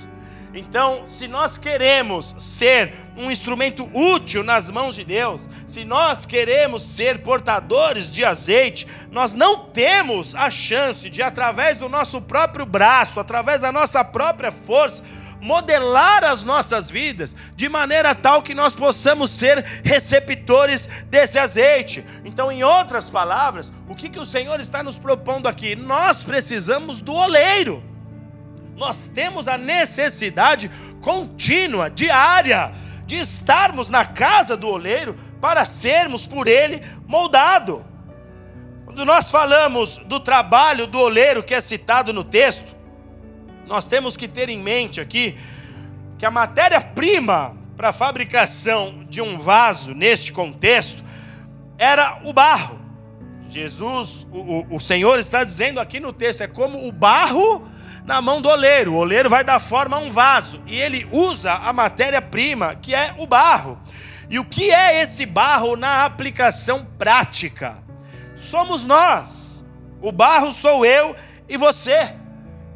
[0.53, 6.83] Então, se nós queremos ser um instrumento útil nas mãos de Deus, se nós queremos
[6.83, 13.19] ser portadores de azeite, nós não temos a chance de, através do nosso próprio braço,
[13.19, 15.03] através da nossa própria força,
[15.41, 22.05] modelar as nossas vidas de maneira tal que nós possamos ser receptores desse azeite.
[22.25, 25.77] Então, em outras palavras, o que, que o Senhor está nos propondo aqui?
[25.77, 27.83] Nós precisamos do oleiro
[28.77, 30.71] nós temos a necessidade
[31.01, 32.73] contínua, diária,
[33.07, 37.85] de estarmos na casa do oleiro para sermos por ele moldado.
[38.85, 42.76] Quando nós falamos do trabalho do oleiro que é citado no texto,
[43.67, 45.37] nós temos que ter em mente aqui
[46.19, 51.05] que a matéria-prima para a fabricação de um vaso, neste contexto,
[51.77, 52.81] era o barro.
[53.49, 57.69] Jesus, o, o, Senhor está dizendo aqui no texto, é como o barro
[58.05, 58.95] na mão do oleiro.
[58.95, 63.15] O oleiro vai dar forma a um vaso e ele usa a matéria-prima, que é
[63.19, 63.79] o barro.
[64.29, 67.79] E o que é esse barro na aplicação prática?
[68.35, 69.65] Somos nós.
[70.01, 71.15] O barro sou eu
[71.49, 72.15] e você.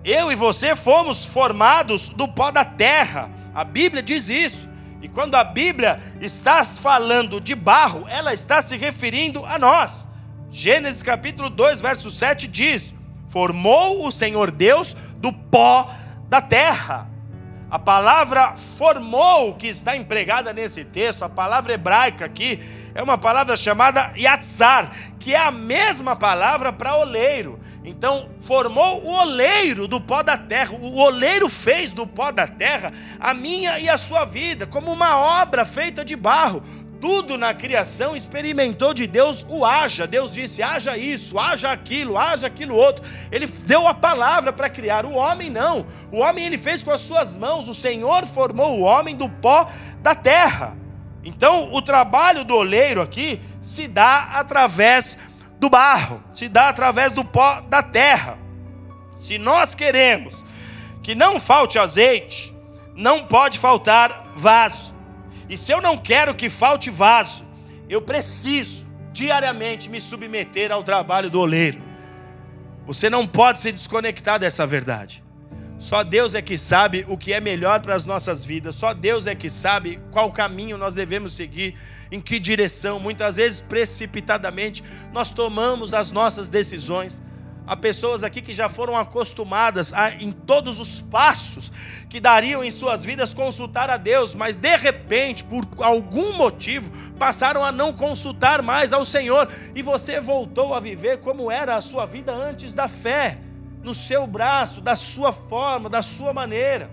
[0.05, 3.31] Eu e você fomos formados do pó da terra.
[3.55, 4.69] A Bíblia diz isso.
[5.03, 10.07] E quando a Bíblia está falando de barro, ela está se referindo a nós.
[10.51, 12.95] Gênesis capítulo 2, verso 7 diz:
[13.29, 15.91] Formou o Senhor Deus do pó
[16.29, 17.09] da terra.
[17.71, 22.59] A palavra formou que está empregada nesse texto, a palavra hebraica aqui,
[22.95, 27.61] é uma palavra chamada yatzar, que é a mesma palavra para oleiro.
[27.85, 30.75] Então, formou o oleiro do pó da terra.
[30.75, 35.17] O oleiro fez do pó da terra a minha e a sua vida, como uma
[35.17, 36.63] obra feita de barro
[37.01, 40.07] tudo na criação experimentou de Deus o haja.
[40.07, 43.05] Deus disse: haja isso, haja aquilo, haja aquilo outro.
[43.33, 45.07] Ele deu a palavra para criar.
[45.07, 45.87] O homem não.
[46.13, 47.67] O homem ele fez com as suas mãos.
[47.67, 49.69] O Senhor formou o homem do pó
[50.03, 50.77] da terra.
[51.25, 55.19] Então, o trabalho do oleiro aqui se dá através
[55.61, 58.39] do barro, se dá através do pó da terra.
[59.19, 60.43] Se nós queremos
[61.03, 62.57] que não falte azeite,
[62.97, 64.95] não pode faltar vaso.
[65.51, 67.47] E se eu não quero que falte vaso,
[67.91, 71.83] eu preciso diariamente me submeter ao trabalho do oleiro.
[72.87, 75.23] Você não pode se desconectar dessa verdade.
[75.81, 78.75] Só Deus é que sabe o que é melhor para as nossas vidas.
[78.75, 81.75] Só Deus é que sabe qual caminho nós devemos seguir,
[82.13, 83.01] em que direção.
[83.01, 87.23] Muitas vezes, precipitadamente, nós tomamos as nossas decisões.
[87.67, 91.73] Há pessoas aqui que já foram acostumadas a, em todos os passos
[92.11, 97.65] que dariam em suas vidas, consultar a Deus, mas de repente, por algum motivo, passaram
[97.65, 102.05] a não consultar mais ao Senhor e você voltou a viver como era a sua
[102.05, 103.39] vida antes da fé,
[103.83, 106.91] no seu braço, da sua forma, da sua maneira.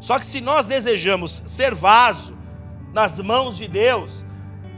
[0.00, 2.36] Só que se nós desejamos ser vaso
[2.92, 4.24] nas mãos de Deus,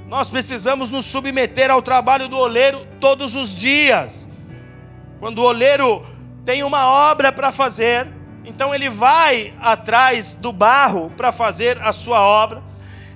[0.07, 4.29] nós precisamos nos submeter ao trabalho do oleiro todos os dias.
[5.19, 6.05] Quando o oleiro
[6.45, 8.07] tem uma obra para fazer,
[8.45, 12.63] então ele vai atrás do barro para fazer a sua obra,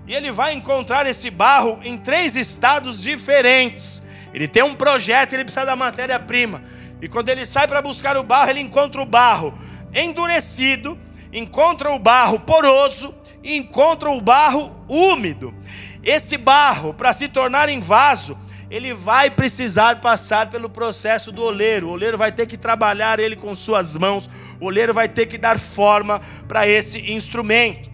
[0.07, 4.03] e ele vai encontrar esse barro em três estados diferentes.
[4.33, 6.63] Ele tem um projeto, ele precisa da matéria-prima.
[7.01, 9.57] E quando ele sai para buscar o barro, ele encontra o barro
[9.95, 10.99] endurecido,
[11.33, 15.55] encontra o barro poroso e encontra o barro úmido.
[16.03, 18.37] Esse barro, para se tornar em vaso,
[18.71, 21.89] ele vai precisar passar pelo processo do oleiro.
[21.89, 24.29] O oleiro vai ter que trabalhar ele com suas mãos,
[24.61, 27.91] o oleiro vai ter que dar forma para esse instrumento.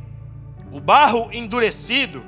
[0.73, 2.25] O barro endurecido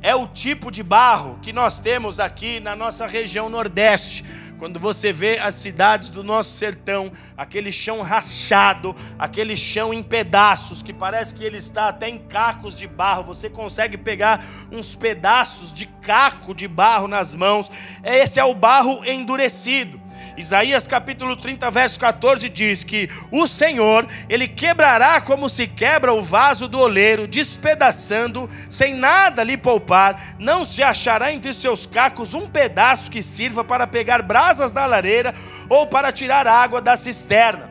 [0.00, 4.24] é o tipo de barro que nós temos aqui na nossa região Nordeste
[4.64, 10.82] quando você vê as cidades do nosso sertão, aquele chão rachado, aquele chão em pedaços,
[10.82, 15.70] que parece que ele está até em cacos de barro, você consegue pegar uns pedaços
[15.70, 17.70] de caco de barro nas mãos.
[18.02, 20.00] Esse é o barro endurecido.
[20.36, 26.22] Isaías capítulo 30, verso 14 diz que o Senhor, ele quebrará como se quebra o
[26.22, 32.48] vaso do oleiro, despedaçando, sem nada lhe poupar, não se achará entre seus cacos um
[32.48, 35.32] pedaço que sirva para pegar brasas da lareira
[35.68, 37.70] ou para tirar água da cisterna.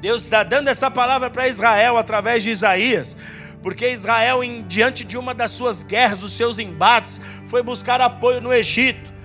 [0.00, 3.16] Deus está dando essa palavra para Israel através de Isaías,
[3.64, 8.40] porque Israel, em, diante de uma das suas guerras, dos seus embates, foi buscar apoio
[8.40, 9.17] no Egito.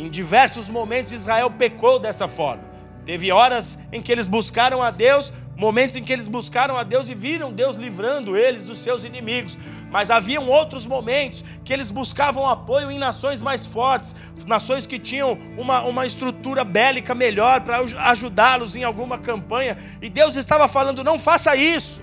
[0.00, 2.64] Em diversos momentos Israel pecou dessa forma.
[3.04, 7.10] Teve horas em que eles buscaram a Deus, momentos em que eles buscaram a Deus
[7.10, 9.58] e viram Deus livrando eles dos seus inimigos.
[9.90, 15.36] Mas haviam outros momentos que eles buscavam apoio em nações mais fortes, nações que tinham
[15.58, 17.80] uma, uma estrutura bélica melhor para
[18.10, 19.76] ajudá-los em alguma campanha.
[20.00, 22.00] E Deus estava falando: não faça isso.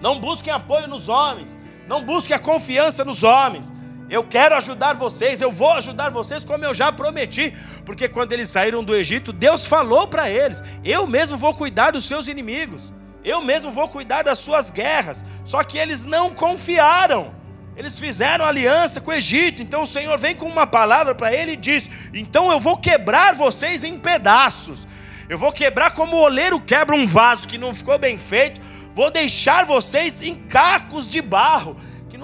[0.00, 1.56] Não busquem apoio nos homens.
[1.86, 3.72] Não busquem a confiança nos homens.
[4.08, 7.54] Eu quero ajudar vocês, eu vou ajudar vocês como eu já prometi,
[7.86, 12.04] porque quando eles saíram do Egito, Deus falou para eles: Eu mesmo vou cuidar dos
[12.04, 12.92] seus inimigos,
[13.24, 15.24] eu mesmo vou cuidar das suas guerras.
[15.44, 17.34] Só que eles não confiaram,
[17.76, 19.62] eles fizeram aliança com o Egito.
[19.62, 23.34] Então o Senhor vem com uma palavra para ele e diz: Então eu vou quebrar
[23.34, 24.86] vocês em pedaços,
[25.30, 28.60] eu vou quebrar como o oleiro quebra um vaso que não ficou bem feito,
[28.94, 31.74] vou deixar vocês em cacos de barro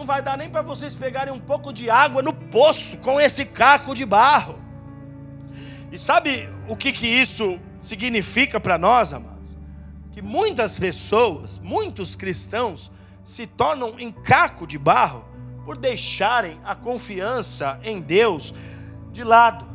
[0.00, 3.44] não vai dar nem para vocês pegarem um pouco de água no poço com esse
[3.44, 4.58] caco de barro.
[5.92, 9.50] E sabe o que, que isso significa para nós, amados?
[10.12, 12.90] Que muitas pessoas, muitos cristãos,
[13.22, 15.22] se tornam em caco de barro
[15.66, 18.54] por deixarem a confiança em Deus
[19.12, 19.68] de lado.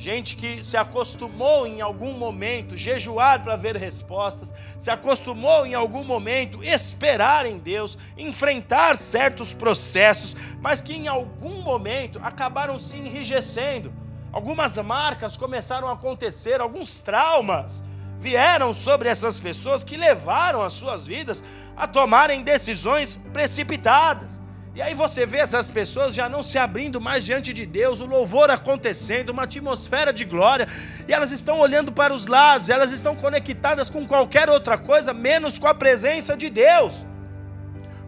[0.00, 6.02] Gente que se acostumou em algum momento jejuar para ver respostas, se acostumou em algum
[6.02, 13.92] momento esperar em Deus, enfrentar certos processos, mas que em algum momento acabaram se enrijecendo.
[14.32, 17.84] Algumas marcas começaram a acontecer, alguns traumas
[18.18, 21.44] vieram sobre essas pessoas que levaram as suas vidas
[21.76, 24.39] a tomarem decisões precipitadas.
[24.72, 28.06] E aí você vê essas pessoas já não se abrindo mais diante de Deus, o
[28.06, 30.68] louvor acontecendo, uma atmosfera de glória,
[31.08, 35.58] e elas estão olhando para os lados, elas estão conectadas com qualquer outra coisa, menos
[35.58, 37.04] com a presença de Deus.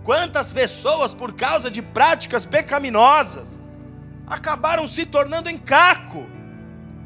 [0.04, 3.60] Quantas pessoas, por causa de práticas pecaminosas,
[4.24, 6.28] acabaram se tornando em caco,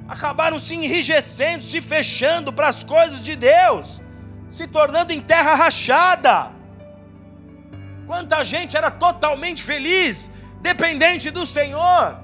[0.07, 4.02] acabaram se enrijecendo, se fechando para as coisas de Deus,
[4.50, 6.55] se tornando em terra rachada
[8.07, 10.30] Quanta gente era totalmente feliz,
[10.61, 12.18] dependente do Senhor.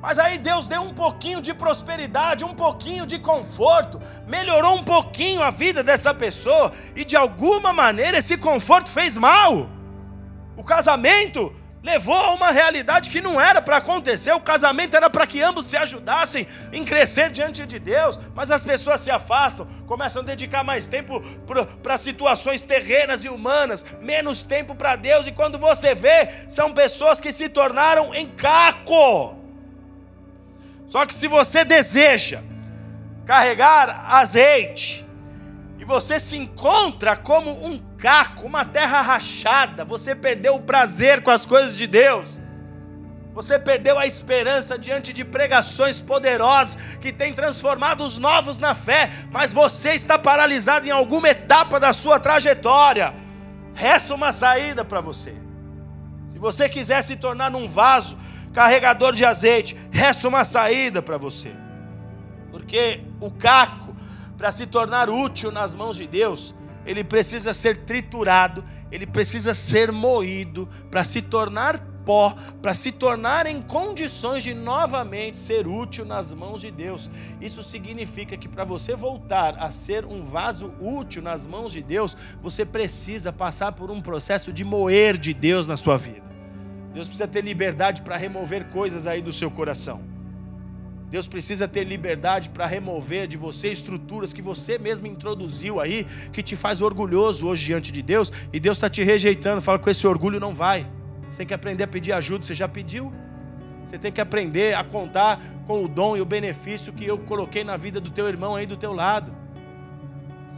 [0.00, 5.40] Mas aí Deus deu um pouquinho de prosperidade, um pouquinho de conforto, melhorou um pouquinho
[5.40, 9.70] a vida dessa pessoa, e de alguma maneira esse conforto fez mal.
[10.56, 14.32] O casamento levou a uma realidade que não era para acontecer.
[14.32, 18.64] O casamento era para que ambos se ajudassem em crescer diante de Deus, mas as
[18.64, 21.20] pessoas se afastam, começam a dedicar mais tempo
[21.82, 27.20] para situações terrenas e humanas, menos tempo para Deus, e quando você vê, são pessoas
[27.20, 29.36] que se tornaram em caco.
[30.86, 32.42] Só que se você deseja
[33.26, 35.02] carregar azeite,
[35.78, 41.30] e você se encontra como um caco, uma terra rachada, você perdeu o prazer com
[41.30, 42.42] as coisas de Deus.
[43.32, 49.08] Você perdeu a esperança diante de pregações poderosas que têm transformado os novos na fé,
[49.30, 53.14] mas você está paralisado em alguma etapa da sua trajetória.
[53.72, 55.36] Resta uma saída para você.
[56.28, 58.18] Se você quiser se tornar um vaso
[58.52, 61.54] carregador de azeite, resta uma saída para você.
[62.50, 63.96] Porque o caco
[64.36, 66.52] para se tornar útil nas mãos de Deus,
[66.84, 73.46] ele precisa ser triturado, ele precisa ser moído para se tornar pó, para se tornar
[73.46, 77.10] em condições de novamente ser útil nas mãos de Deus.
[77.40, 82.16] Isso significa que para você voltar a ser um vaso útil nas mãos de Deus,
[82.42, 86.22] você precisa passar por um processo de moer de Deus na sua vida.
[86.92, 90.02] Deus precisa ter liberdade para remover coisas aí do seu coração.
[91.12, 96.42] Deus precisa ter liberdade para remover de você estruturas que você mesmo introduziu aí, que
[96.42, 100.06] te faz orgulhoso hoje diante de Deus, e Deus está te rejeitando, fala com esse
[100.06, 100.86] orgulho não vai.
[101.30, 103.12] Você tem que aprender a pedir ajuda, você já pediu?
[103.84, 107.62] Você tem que aprender a contar com o dom e o benefício que eu coloquei
[107.62, 109.34] na vida do teu irmão aí do teu lado.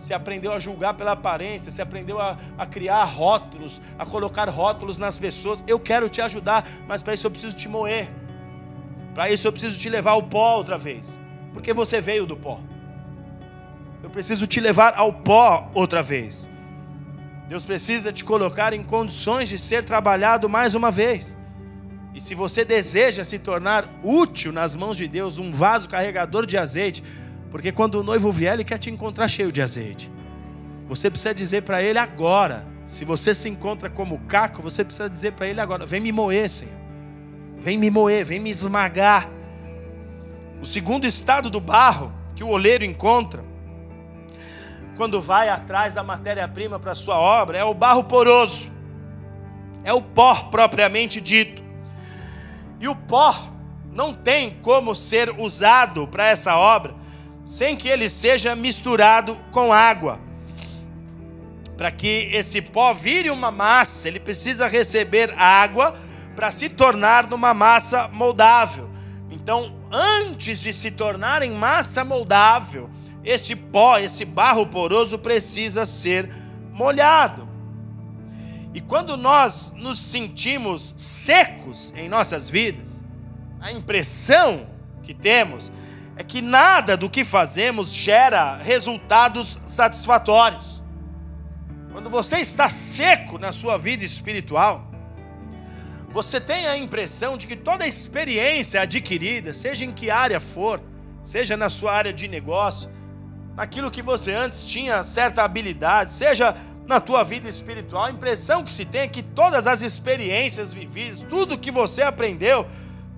[0.01, 4.99] Você aprendeu a julgar pela aparência, você aprendeu a, a criar rótulos, a colocar rótulos
[4.99, 5.65] nas pessoas.
[5.67, 8.09] Eu quero te ajudar, mas para isso eu preciso te moer.
[9.15, 11.19] Para isso eu preciso te levar ao pó outra vez,
[11.53, 12.61] porque você veio do pó.
[14.03, 16.51] Eu preciso te levar ao pó outra vez.
[17.49, 21.39] Deus precisa te colocar em condições de ser trabalhado mais uma vez.
[22.15, 26.57] E se você deseja se tornar útil nas mãos de Deus, um vaso carregador de
[26.57, 27.03] azeite,
[27.51, 30.11] porque quando o noivo vier, ele quer te encontrar cheio de azeite.
[30.89, 32.67] Você precisa dizer para ele agora.
[32.87, 36.49] Se você se encontra como caco, você precisa dizer para ele agora: vem me moer,
[36.49, 36.84] Senhor.
[37.59, 39.29] Vem me moer, vem me esmagar.
[40.61, 43.45] O segundo estado do barro que o oleiro encontra,
[44.97, 48.71] quando vai atrás da matéria-prima para sua obra, é o barro poroso,
[49.83, 51.63] é o pó propriamente dito.
[52.81, 53.35] E o pó
[53.93, 56.95] não tem como ser usado para essa obra
[57.45, 60.19] sem que ele seja misturado com água.
[61.77, 65.97] Para que esse pó vire uma massa, ele precisa receber água
[66.35, 68.91] para se tornar numa massa moldável.
[69.31, 72.91] Então, antes de se tornar em massa moldável,
[73.25, 76.31] esse pó, esse barro poroso precisa ser
[76.73, 77.49] molhado.
[78.75, 83.05] E quando nós nos sentimos secos em nossas vidas,
[83.61, 84.67] a impressão
[85.03, 85.71] que temos
[86.17, 90.83] é que nada do que fazemos gera resultados satisfatórios.
[91.93, 94.91] Quando você está seco na sua vida espiritual,
[96.15, 100.81] você tem a impressão de que toda experiência adquirida, seja em que área for,
[101.25, 102.89] seja na sua área de negócio,
[103.57, 106.55] naquilo que você antes tinha certa habilidade, seja
[106.87, 111.25] na tua vida espiritual, a impressão que se tem é que todas as experiências vividas,
[111.29, 112.65] tudo que você aprendeu,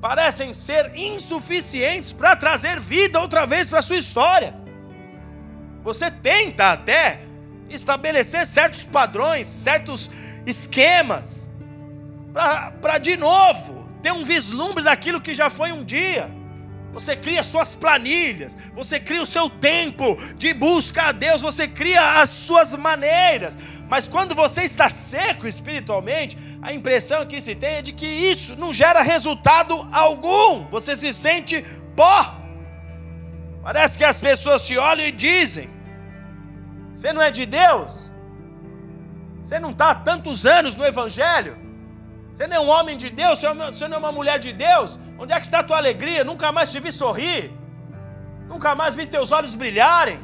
[0.01, 4.57] parecem ser insuficientes para trazer vida outra vez para a sua história.
[5.85, 7.21] Você tenta até
[7.69, 10.11] estabelecer certos padrões, certos
[10.47, 11.46] esquemas,
[12.81, 16.31] para de novo ter um vislumbre daquilo que já foi um dia.
[16.93, 22.21] Você cria suas planilhas, você cria o seu tempo de busca a Deus, você cria
[22.21, 23.57] as suas maneiras.
[23.89, 28.57] Mas quando você está seco espiritualmente, a impressão que se tem é de que isso
[28.57, 30.67] não gera resultado algum.
[30.69, 31.63] Você se sente
[31.95, 32.35] pó.
[33.63, 35.69] Parece que as pessoas te olham e dizem:
[36.95, 38.11] Você não é de Deus?
[39.45, 41.66] Você não está há tantos anos no Evangelho?
[42.37, 43.41] Você não é um homem de Deus?
[43.41, 44.99] Você não é uma mulher de Deus?
[45.19, 46.23] Onde é que está a tua alegria?
[46.23, 47.51] Nunca mais te vi sorrir.
[48.47, 50.21] Nunca mais vi teus olhos brilharem.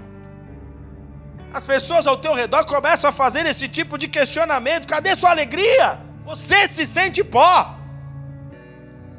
[1.54, 6.00] As pessoas ao teu redor começam a fazer esse tipo de questionamento: cadê sua alegria?
[6.26, 7.78] Você se sente pó.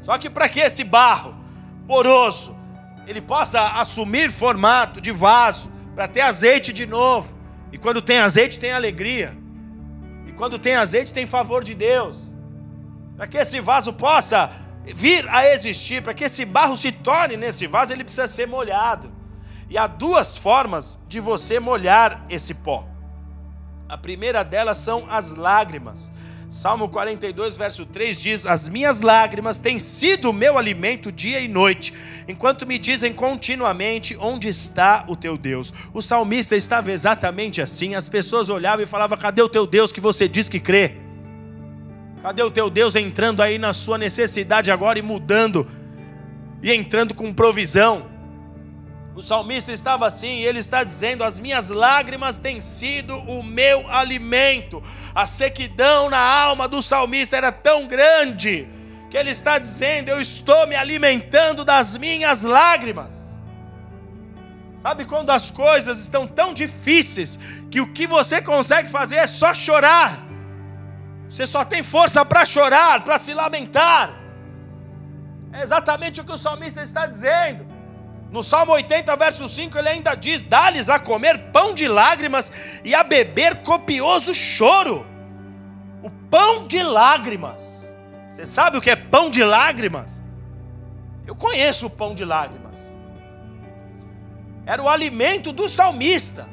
[0.04, 1.36] Só que para que esse barro
[1.88, 2.56] poroso
[3.08, 7.34] ele possa assumir formato de vaso para ter azeite de novo?
[7.72, 9.36] E quando tem azeite, tem alegria.
[10.28, 12.33] E quando tem azeite, tem favor de Deus.
[13.16, 14.51] Para que esse vaso possa
[14.86, 19.11] vir a existir, para que esse barro se torne nesse vaso, ele precisa ser molhado.
[19.70, 22.88] E há duas formas de você molhar esse pó.
[23.88, 26.11] A primeira delas são as lágrimas.
[26.49, 31.47] Salmo 42, verso 3 diz: As minhas lágrimas têm sido o meu alimento dia e
[31.47, 31.93] noite,
[32.28, 35.74] enquanto me dizem continuamente: Onde está o teu Deus?
[35.93, 37.95] O salmista estava exatamente assim.
[37.95, 41.03] As pessoas olhavam e falavam: Cadê o teu Deus que você diz que crê?
[42.24, 45.69] Cadê o teu Deus entrando aí na sua necessidade agora e mudando
[46.61, 48.09] e entrando com provisão?
[49.13, 53.89] O salmista estava assim, e ele está dizendo: As minhas lágrimas têm sido o meu
[53.89, 54.82] alimento.
[55.13, 58.69] A sequidão na alma do salmista era tão grande
[59.11, 63.38] que ele está dizendo: Eu estou me alimentando das minhas lágrimas.
[64.82, 67.38] Sabe quando as coisas estão tão difíceis
[67.69, 70.33] que o que você consegue fazer é só chorar?
[71.30, 74.13] Você só tem força para chorar, para se lamentar.
[75.51, 77.65] É exatamente o que o salmista está dizendo.
[78.32, 82.51] No Salmo 80, verso 5, ele ainda diz: Dá-lhes a comer pão de lágrimas
[82.84, 85.05] e a beber copioso choro.
[86.01, 87.95] O pão de lágrimas.
[88.32, 90.21] Você sabe o que é pão de lágrimas?
[91.28, 92.93] Eu conheço o pão de lágrimas.
[94.65, 96.49] Era o alimento do salmista.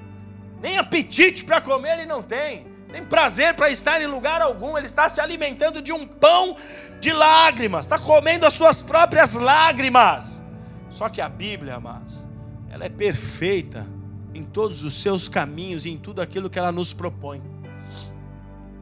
[0.60, 4.86] Nem apetite para comer ele não tem tem prazer para estar em lugar algum, ele
[4.86, 6.56] está se alimentando de um pão
[7.00, 10.42] de lágrimas, está comendo as suas próprias lágrimas.
[10.90, 12.26] Só que a Bíblia, amados,
[12.68, 13.86] ela é perfeita
[14.34, 17.42] em todos os seus caminhos e em tudo aquilo que ela nos propõe.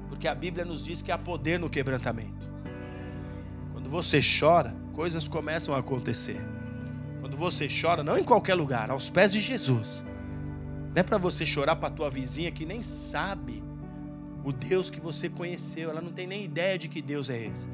[0.09, 2.49] Porque a Bíblia nos diz que há poder no quebrantamento.
[3.73, 6.41] Quando você chora, coisas começam a acontecer.
[7.21, 10.05] Quando você chora, não em qualquer lugar, aos pés de Jesus.
[10.95, 13.68] Não é para você chorar para a tua vizinha que nem sabe
[14.45, 15.91] o Deus que você conheceu.
[15.91, 17.67] Ela não tem nem ideia de que Deus é esse.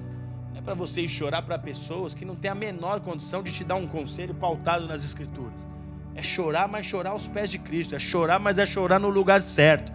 [0.53, 3.53] Não é para você ir chorar para pessoas que não têm a menor condição de
[3.53, 5.67] te dar um conselho pautado nas Escrituras.
[6.15, 7.95] É chorar, mas chorar aos pés de Cristo.
[7.95, 9.93] É chorar, mas é chorar no lugar certo.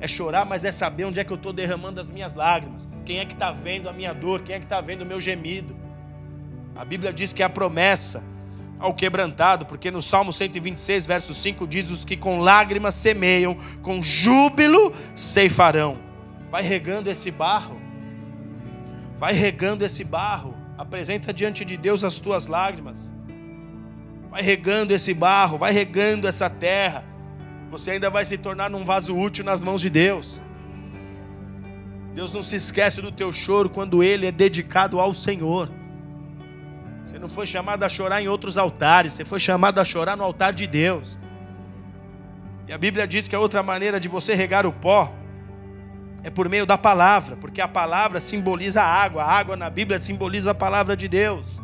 [0.00, 2.88] É chorar, mas é saber onde é que eu estou derramando as minhas lágrimas.
[3.04, 4.42] Quem é que está vendo a minha dor?
[4.42, 5.76] Quem é que está vendo o meu gemido?
[6.76, 8.22] A Bíblia diz que é a promessa
[8.78, 14.02] ao quebrantado, porque no Salmo 126, verso 5 diz: Os que com lágrimas semeiam, com
[14.02, 15.98] júbilo ceifarão.
[16.50, 17.78] Vai regando esse barro,
[19.18, 23.12] vai regando esse barro, apresenta diante de Deus as tuas lágrimas,
[24.30, 27.04] vai regando esse barro, vai regando essa terra,
[27.70, 30.40] você ainda vai se tornar um vaso útil nas mãos de Deus.
[32.14, 35.70] Deus não se esquece do teu choro quando ele é dedicado ao Senhor.
[37.08, 40.22] Você não foi chamado a chorar em outros altares, você foi chamado a chorar no
[40.22, 41.18] altar de Deus.
[42.66, 45.10] E a Bíblia diz que a outra maneira de você regar o pó
[46.22, 49.98] é por meio da palavra, porque a palavra simboliza a água, a água na Bíblia
[49.98, 51.62] simboliza a palavra de Deus.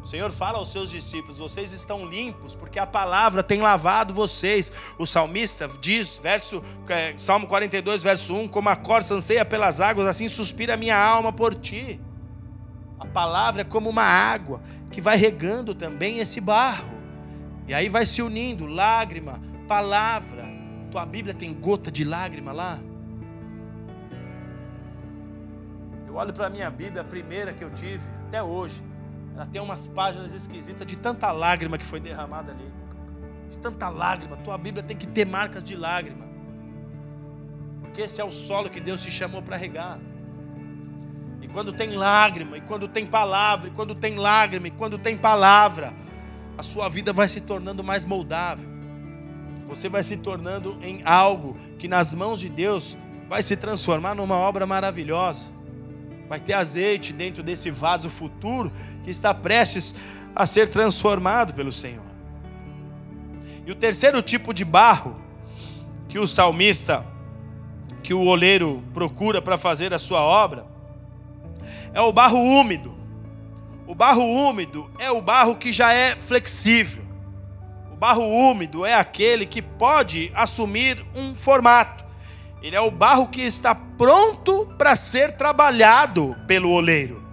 [0.00, 4.70] O Senhor fala aos seus discípulos: vocês estão limpos, porque a palavra tem lavado vocês.
[4.96, 10.06] O salmista diz, verso, é, Salmo 42, verso 1: Como a corça anseia pelas águas,
[10.06, 12.00] assim suspira a minha alma por ti.
[13.16, 14.60] Palavra é como uma água
[14.90, 16.90] que vai regando também esse barro.
[17.66, 20.44] E aí vai se unindo lágrima, palavra.
[20.90, 22.78] Tua Bíblia tem gota de lágrima lá?
[26.06, 28.84] Eu olho para a minha Bíblia, a primeira que eu tive, até hoje.
[29.34, 32.70] Ela tem umas páginas esquisitas de tanta lágrima que foi derramada ali.
[33.48, 34.36] De tanta lágrima.
[34.36, 36.26] Tua Bíblia tem que ter marcas de lágrima.
[37.80, 39.98] Porque esse é o solo que Deus te chamou para regar.
[41.56, 45.94] Quando tem lágrima, e quando tem palavra, e quando tem lágrima, e quando tem palavra,
[46.58, 48.68] a sua vida vai se tornando mais moldável.
[49.66, 54.36] Você vai se tornando em algo que nas mãos de Deus vai se transformar numa
[54.36, 55.44] obra maravilhosa.
[56.28, 58.70] Vai ter azeite dentro desse vaso futuro
[59.02, 59.94] que está prestes
[60.34, 62.04] a ser transformado pelo Senhor.
[63.64, 65.16] E o terceiro tipo de barro
[66.06, 67.02] que o salmista,
[68.02, 70.75] que o oleiro procura para fazer a sua obra,
[71.92, 72.94] é o barro úmido.
[73.86, 77.04] O barro úmido é o barro que já é flexível.
[77.92, 82.04] O barro úmido é aquele que pode assumir um formato.
[82.62, 87.25] Ele é o barro que está pronto para ser trabalhado pelo oleiro.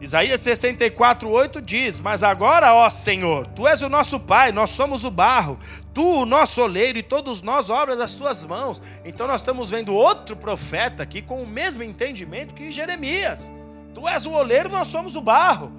[0.00, 5.10] Isaías 64:8 diz: Mas agora, ó Senhor, tu és o nosso Pai, nós somos o
[5.10, 5.58] barro,
[5.92, 8.82] tu o nosso oleiro e todos nós obras das tuas mãos.
[9.04, 13.52] Então nós estamos vendo outro profeta aqui com o mesmo entendimento que Jeremias.
[13.94, 15.70] Tu és o oleiro, nós somos o barro.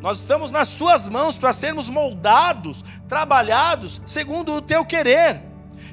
[0.00, 5.42] Nós estamos nas tuas mãos para sermos moldados, trabalhados segundo o teu querer.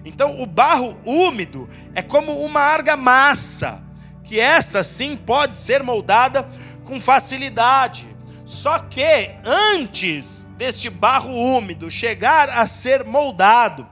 [0.06, 3.82] Então, o barro úmido é como uma argamassa,
[4.24, 6.48] que esta sim pode ser moldada
[6.94, 8.08] com facilidade.
[8.46, 13.88] Só que antes deste barro úmido chegar a ser moldado,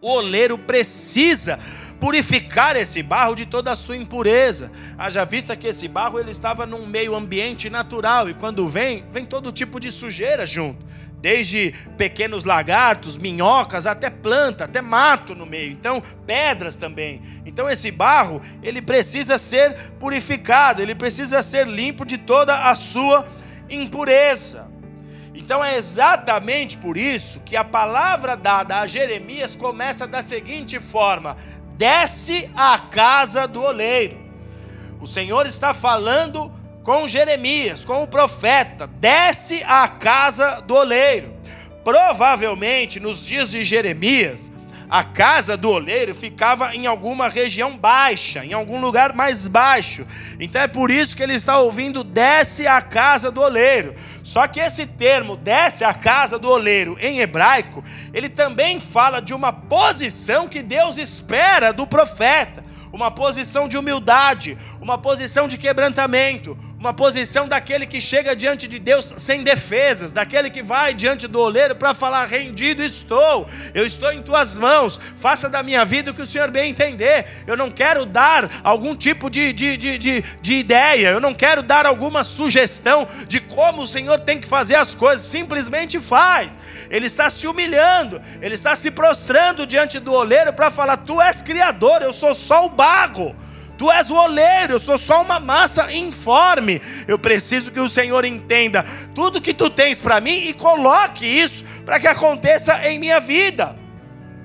[0.00, 1.58] o oleiro precisa
[2.00, 4.72] purificar esse barro de toda a sua impureza.
[4.96, 9.26] Haja vista que esse barro ele estava num meio ambiente natural e quando vem, vem
[9.26, 10.84] todo tipo de sujeira junto
[11.24, 15.72] desde pequenos lagartos, minhocas, até planta, até mato no meio.
[15.72, 17.22] Então, pedras também.
[17.46, 23.24] Então, esse barro, ele precisa ser purificado, ele precisa ser limpo de toda a sua
[23.70, 24.66] impureza.
[25.34, 31.38] Então, é exatamente por isso que a palavra dada a Jeremias começa da seguinte forma:
[31.78, 34.18] desce à casa do oleiro.
[35.00, 36.52] O Senhor está falando
[36.84, 41.34] com Jeremias, com o profeta, desce à casa do oleiro.
[41.82, 44.52] Provavelmente nos dias de Jeremias,
[44.88, 50.06] a casa do oleiro ficava em alguma região baixa, em algum lugar mais baixo.
[50.38, 53.94] Então é por isso que ele está ouvindo desce à casa do oleiro.
[54.22, 57.82] Só que esse termo desce à casa do oleiro em hebraico,
[58.12, 62.62] ele também fala de uma posição que Deus espera do profeta
[62.94, 68.78] uma posição de humildade, uma posição de quebrantamento, uma posição daquele que chega diante de
[68.78, 74.12] Deus sem defesas, daquele que vai diante do oleiro para falar: rendido estou, eu estou
[74.12, 77.26] em tuas mãos, faça da minha vida o que o Senhor bem entender.
[77.46, 81.62] Eu não quero dar algum tipo de, de, de, de, de ideia, eu não quero
[81.62, 86.58] dar alguma sugestão de como o Senhor tem que fazer as coisas, simplesmente faz
[86.90, 91.42] ele está se humilhando, ele está se prostrando diante do oleiro para falar: Tu és
[91.42, 93.34] criador, eu sou só o barro.
[93.76, 96.80] Tu és o oleiro, eu sou só uma massa informe.
[97.08, 101.64] Eu preciso que o Senhor entenda tudo que tu tens para mim e coloque isso
[101.84, 103.76] para que aconteça em minha vida.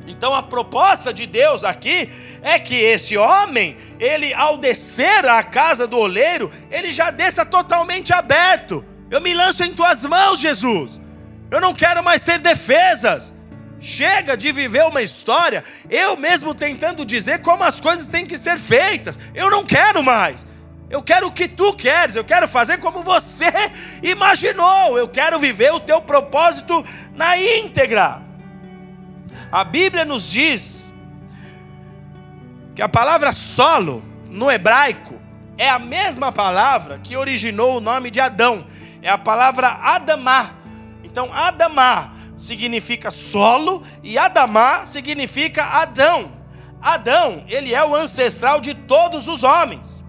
[0.08, 2.10] Então a proposta de Deus aqui
[2.42, 8.12] é que esse homem, ele ao descer à casa do oleiro, ele já desça totalmente
[8.12, 8.84] aberto.
[9.12, 11.00] Eu me lanço em tuas mãos, Jesus.
[11.52, 13.34] Eu não quero mais ter defesas.
[13.80, 18.58] Chega de viver uma história, eu mesmo tentando dizer como as coisas têm que ser
[18.58, 19.18] feitas.
[19.34, 20.46] Eu não quero mais.
[20.90, 23.46] Eu quero o que tu queres, eu quero fazer como você
[24.04, 24.98] imaginou.
[24.98, 28.22] Eu quero viver o teu propósito na íntegra.
[29.52, 30.94] A Bíblia nos diz
[32.76, 35.16] que a palavra solo no hebraico
[35.58, 38.66] é a mesma palavra que originou o nome de Adão.
[39.02, 40.60] É a palavra Adamá
[41.10, 46.32] então, Adamá significa solo e Adamá significa Adão.
[46.82, 50.04] Adão, ele é o ancestral de todos os homens.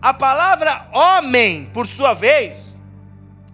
[0.00, 2.76] A palavra homem, por sua vez,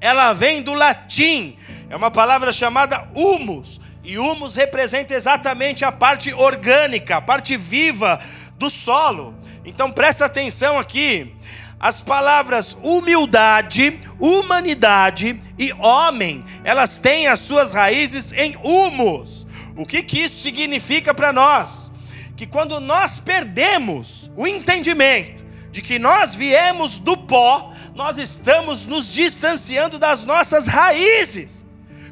[0.00, 1.56] ela vem do latim.
[1.88, 3.80] É uma palavra chamada humus.
[4.02, 8.18] E humus representa exatamente a parte orgânica, a parte viva
[8.58, 9.36] do solo.
[9.64, 11.32] Então presta atenção aqui.
[11.82, 19.44] As palavras humildade, humanidade e homem, elas têm as suas raízes em humus.
[19.76, 21.90] O que, que isso significa para nós?
[22.36, 29.12] Que quando nós perdemos o entendimento de que nós viemos do pó, nós estamos nos
[29.12, 31.66] distanciando das nossas raízes.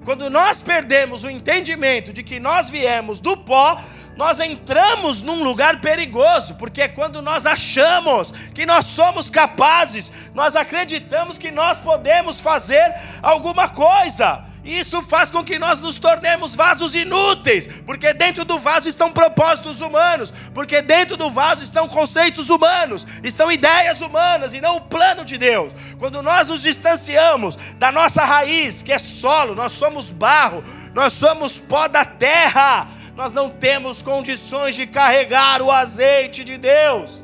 [0.04, 3.80] Quando nós perdemos o entendimento de que nós viemos do pó,
[4.20, 10.54] nós entramos num lugar perigoso, porque é quando nós achamos que nós somos capazes, nós
[10.54, 14.44] acreditamos que nós podemos fazer alguma coisa.
[14.62, 19.80] Isso faz com que nós nos tornemos vasos inúteis, porque dentro do vaso estão propósitos
[19.80, 25.24] humanos, porque dentro do vaso estão conceitos humanos, estão ideias humanas e não o plano
[25.24, 25.72] de Deus.
[25.98, 30.62] Quando nós nos distanciamos da nossa raiz, que é solo, nós somos barro,
[30.92, 37.22] nós somos pó da terra nós não temos condições de carregar o azeite de Deus.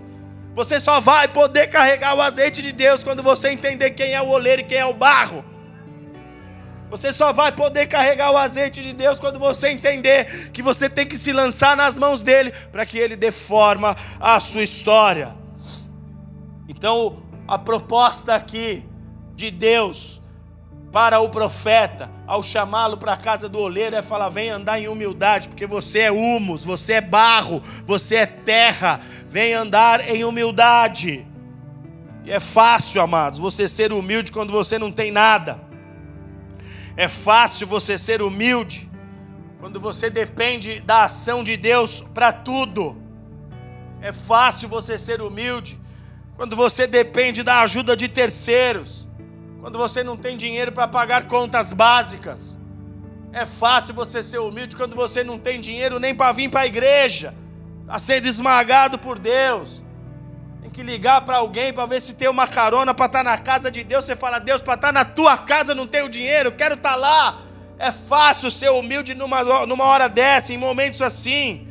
[0.54, 4.28] Você só vai poder carregar o azeite de Deus quando você entender quem é o
[4.28, 5.42] oleiro e quem é o barro.
[6.90, 11.06] Você só vai poder carregar o azeite de Deus quando você entender que você tem
[11.06, 13.96] que se lançar nas mãos dele para que ele dê forma
[14.38, 15.34] sua história.
[16.68, 18.84] Então, a proposta aqui
[19.34, 20.20] de Deus
[20.96, 24.88] para o profeta, ao chamá-lo para a casa do oleiro, é falar: vem andar em
[24.88, 31.26] humildade, porque você é humus, você é barro, você é terra, vem andar em humildade.
[32.24, 35.60] E é fácil, amados, você ser humilde quando você não tem nada.
[36.96, 38.90] É fácil você ser humilde
[39.60, 42.96] quando você depende da ação de Deus para tudo.
[44.00, 45.78] É fácil você ser humilde
[46.38, 49.05] quando você depende da ajuda de terceiros
[49.66, 52.56] quando você não tem dinheiro para pagar contas básicas.
[53.32, 56.66] É fácil você ser humilde quando você não tem dinheiro nem para vir para a
[56.66, 57.34] igreja,
[57.88, 59.82] a ser esmagado por Deus.
[60.62, 63.36] Tem que ligar para alguém para ver se tem uma carona para estar tá na
[63.38, 64.04] casa de Deus.
[64.04, 66.94] Você fala, Deus, para estar tá na tua casa não tenho dinheiro, quero estar tá
[66.94, 67.40] lá.
[67.76, 71.66] É fácil ser humilde numa, numa hora dessa, em momentos assim.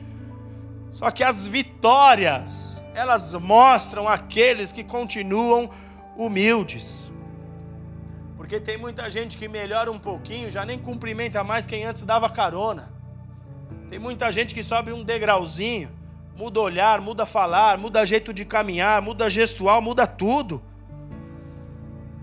[0.91, 5.69] Só que as vitórias, elas mostram aqueles que continuam
[6.17, 7.14] humildes.
[8.45, 12.29] Porque tem muita gente que melhora um pouquinho, já nem cumprimenta mais quem antes dava
[12.29, 12.91] carona.
[13.89, 15.89] Tem muita gente que sobe um degrauzinho,
[16.37, 20.61] muda olhar, muda falar, muda jeito de caminhar, muda gestual, muda tudo.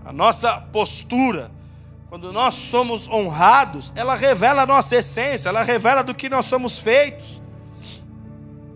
[0.05, 1.51] A nossa postura,
[2.07, 6.79] quando nós somos honrados, ela revela a nossa essência, ela revela do que nós somos
[6.79, 7.41] feitos.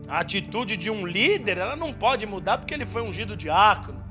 [0.05, 4.06] A atitude de um líder, ela não pode mudar porque ele foi ungido diácono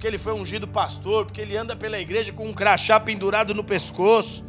[0.00, 3.62] porque ele foi ungido pastor, porque ele anda pela igreja com um crachá pendurado no
[3.62, 4.42] pescoço.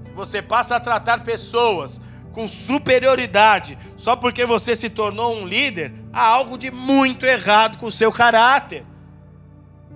[0.00, 2.00] Se você passa a tratar pessoas
[2.30, 7.86] com superioridade só porque você se tornou um líder, há algo de muito errado com
[7.86, 8.86] o seu caráter.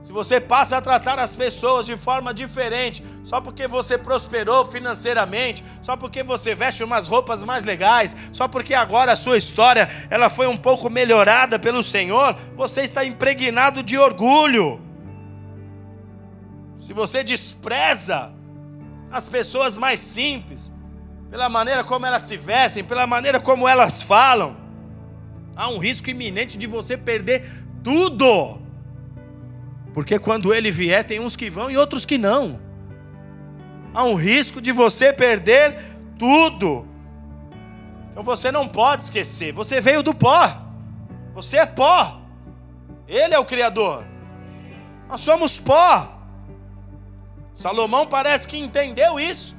[0.07, 5.65] Se você passa a tratar as pessoas de forma diferente, só porque você prosperou financeiramente,
[5.83, 10.31] só porque você veste umas roupas mais legais, só porque agora a sua história ela
[10.31, 14.81] foi um pouco melhorada pelo Senhor, você está impregnado de orgulho.
[16.79, 18.33] Se você despreza
[19.11, 20.73] as pessoas mais simples,
[21.29, 24.57] pela maneira como elas se vestem, pela maneira como elas falam,
[25.57, 27.51] há um risco iminente de você perder
[27.83, 28.66] tudo.
[29.97, 32.61] Porque quando ele vier, tem uns que vão e outros que não.
[33.95, 35.81] Há um risco de você perder
[36.19, 36.87] tudo.
[38.11, 39.55] Então você não pode esquecer.
[39.55, 40.55] Você veio do pó.
[41.33, 42.21] Você é pó.
[43.09, 44.05] Ele é o Criador.
[45.09, 46.15] Nós somos pó.
[47.55, 49.57] Salomão parece que entendeu isso.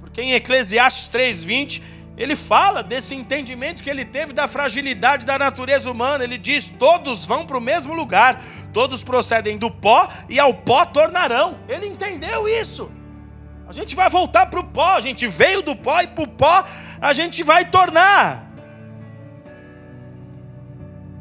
[0.00, 1.82] Porque em Eclesiastes 3,20
[2.16, 6.24] ele fala desse entendimento que ele teve da fragilidade da natureza humana.
[6.24, 8.42] Ele diz: todos vão para o mesmo lugar,
[8.72, 11.58] todos procedem do pó e ao pó tornarão.
[11.68, 12.90] Ele entendeu isso.
[13.68, 16.28] A gente vai voltar para o pó, a gente veio do pó e para o
[16.28, 16.64] pó
[17.00, 18.50] a gente vai tornar.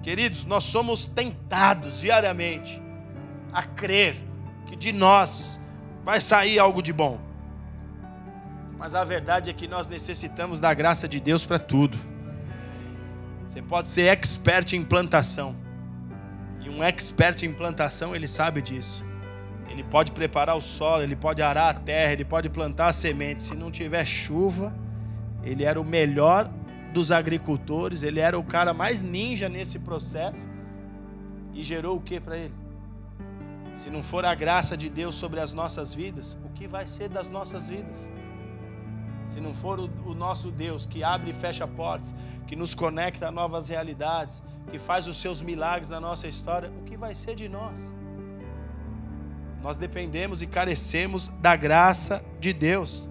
[0.01, 2.81] Queridos, nós somos tentados diariamente
[3.53, 4.15] a crer
[4.65, 5.61] que de nós
[6.03, 7.19] vai sair algo de bom.
[8.77, 11.97] Mas a verdade é que nós necessitamos da graça de Deus para tudo.
[13.47, 15.55] Você pode ser expert em plantação.
[16.61, 19.05] E um expert em plantação, ele sabe disso.
[19.69, 23.41] Ele pode preparar o solo, ele pode arar a terra, ele pode plantar a semente.
[23.41, 24.73] Se não tiver chuva,
[25.43, 26.51] ele era o melhor
[26.93, 30.49] dos agricultores, ele era o cara mais ninja nesse processo.
[31.53, 32.53] E gerou o que para ele?
[33.73, 37.09] Se não for a graça de Deus sobre as nossas vidas, o que vai ser
[37.09, 38.09] das nossas vidas?
[39.31, 42.13] Se não for o, o, nosso Deus que abre e fecha portas,
[42.45, 46.83] que nos conecta a novas realidades, que faz os seus milagres na nossa história, o
[46.83, 47.79] que vai ser de nós?
[49.63, 53.07] Nós dependemos e carecemos da graça de Deus.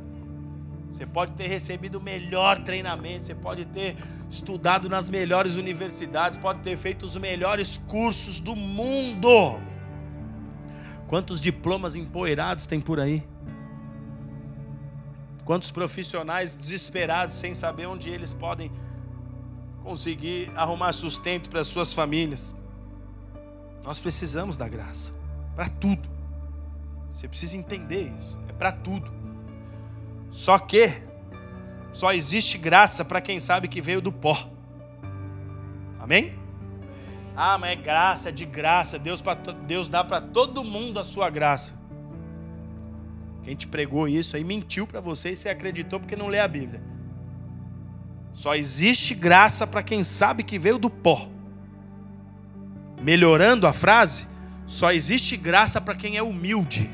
[0.91, 3.97] Você pode ter recebido o melhor treinamento, você pode ter
[4.29, 9.59] estudado nas melhores universidades, pode ter feito os melhores cursos do mundo.
[11.07, 13.27] Quantos diplomas empoeirados tem por aí?
[15.51, 18.71] Quantos profissionais desesperados sem saber onde eles podem
[19.83, 22.55] conseguir arrumar sustento para suas famílias?
[23.83, 25.13] Nós precisamos da graça
[25.57, 26.09] para tudo.
[27.13, 28.39] Você precisa entender isso.
[28.49, 29.13] É para tudo.
[30.31, 31.03] Só que
[31.91, 34.49] só existe graça para quem sabe que veio do pó.
[35.99, 36.39] Amém?
[37.35, 39.01] Ah, mas é graça, é de graça.
[39.01, 41.80] Deus, pra, Deus dá para todo mundo a sua graça.
[43.43, 46.49] Quem te pregou isso aí mentiu para você e você acreditou porque não lê a
[46.49, 46.83] Bíblia.
[48.33, 51.29] Só existe graça para quem sabe que veio do pó.
[53.03, 54.27] Melhorando a frase,
[54.67, 56.91] só existe graça para quem é humilde.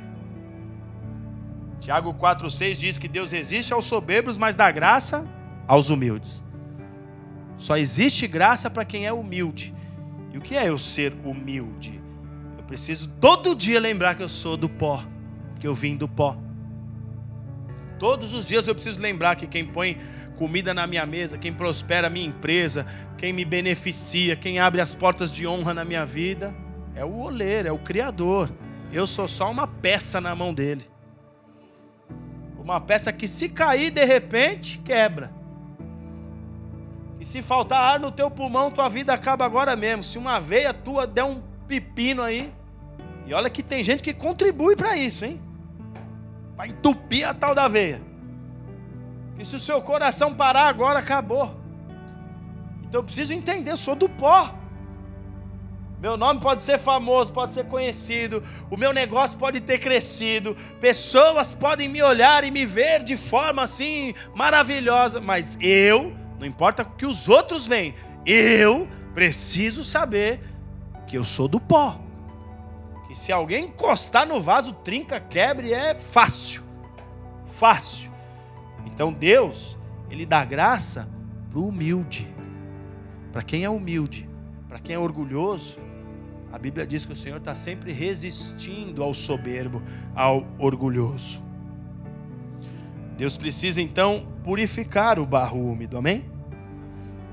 [1.81, 5.27] Tiago 4,6 diz que Deus existe aos soberbos, mas dá graça
[5.69, 6.43] aos humildes.
[7.59, 9.75] Só existe graça para quem é humilde.
[10.33, 12.01] E o que é eu ser humilde?
[12.57, 15.05] Eu preciso todo dia lembrar que eu sou do pó,
[15.67, 16.37] que eu vim do pó.
[17.99, 19.99] Todos os dias eu preciso lembrar que quem põe
[20.37, 22.87] comida na minha mesa, quem prospera a minha empresa,
[23.19, 26.55] quem me beneficia, quem abre as portas de honra na minha vida,
[26.95, 28.49] é o oleiro, é o Criador.
[28.93, 30.89] Eu sou só uma peça na mão dele.
[32.57, 35.33] Uma peça que se cair de repente, quebra.
[37.19, 40.05] E se faltar ar no teu pulmão, tua vida acaba agora mesmo.
[40.05, 42.53] Se uma veia tua der um pepino aí,
[43.27, 45.41] e olha que tem gente que contribui para isso, hein?
[46.57, 48.01] Para entupir a tal da veia.
[49.39, 51.55] E se o seu coração parar agora, acabou.
[52.83, 54.55] Então eu preciso entender, eu sou do pó.
[56.01, 61.55] Meu nome pode ser famoso, pode ser conhecido, o meu negócio pode ter crescido, pessoas
[61.55, 66.97] podem me olhar e me ver de forma assim maravilhosa, mas eu, não importa o
[66.97, 67.95] que os outros veem,
[68.27, 70.41] eu preciso saber
[71.07, 71.99] que eu sou do pó.
[73.17, 76.63] Se alguém encostar no vaso, trinca, quebre, é fácil.
[77.47, 78.13] Fácil.
[78.85, 79.79] Então Deus,
[80.11, 81.09] Ele dá graça
[81.49, 82.29] para o humilde.
[83.33, 84.29] Para quem é humilde,
[84.69, 85.79] para quem é orgulhoso,
[86.53, 89.83] a Bíblia diz que o Senhor está sempre resistindo ao soberbo,
[90.15, 91.43] ao orgulhoso.
[93.17, 96.31] Deus precisa então purificar o barro úmido, amém?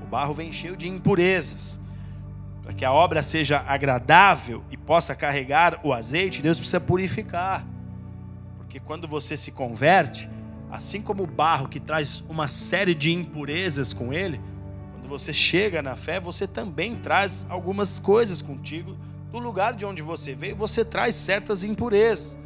[0.02, 1.78] O barro vem cheio de impurezas.
[2.64, 7.64] Para que a obra seja agradável e possa carregar o azeite, Deus precisa purificar.
[8.56, 10.30] Porque quando você se converte,
[10.70, 14.40] assim como o barro que traz uma série de impurezas com ele,
[14.92, 18.96] quando você chega na fé, você também traz algumas coisas contigo
[19.30, 22.38] do lugar de onde você veio, você traz certas impurezas.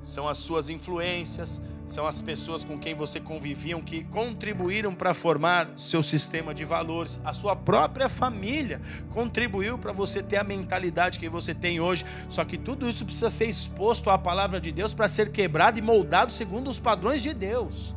[0.00, 1.60] São as suas influências,
[1.90, 7.18] são as pessoas com quem você conviviam que contribuíram para formar seu sistema de valores.
[7.24, 8.80] A sua própria família
[9.10, 12.06] contribuiu para você ter a mentalidade que você tem hoje.
[12.28, 15.82] Só que tudo isso precisa ser exposto à palavra de Deus para ser quebrado e
[15.82, 17.92] moldado segundo os padrões de Deus.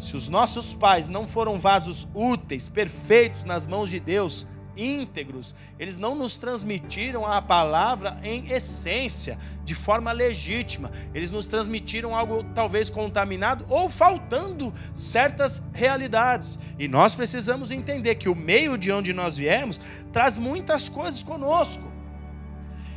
[0.00, 4.46] Se os nossos pais não foram vasos úteis, perfeitos nas mãos de Deus,
[4.76, 10.92] íntegros, eles não nos transmitiram a palavra em essência, de forma legítima.
[11.14, 16.58] Eles nos transmitiram algo talvez contaminado ou faltando certas realidades.
[16.78, 19.80] E nós precisamos entender que o meio de onde nós viemos
[20.12, 21.90] traz muitas coisas conosco.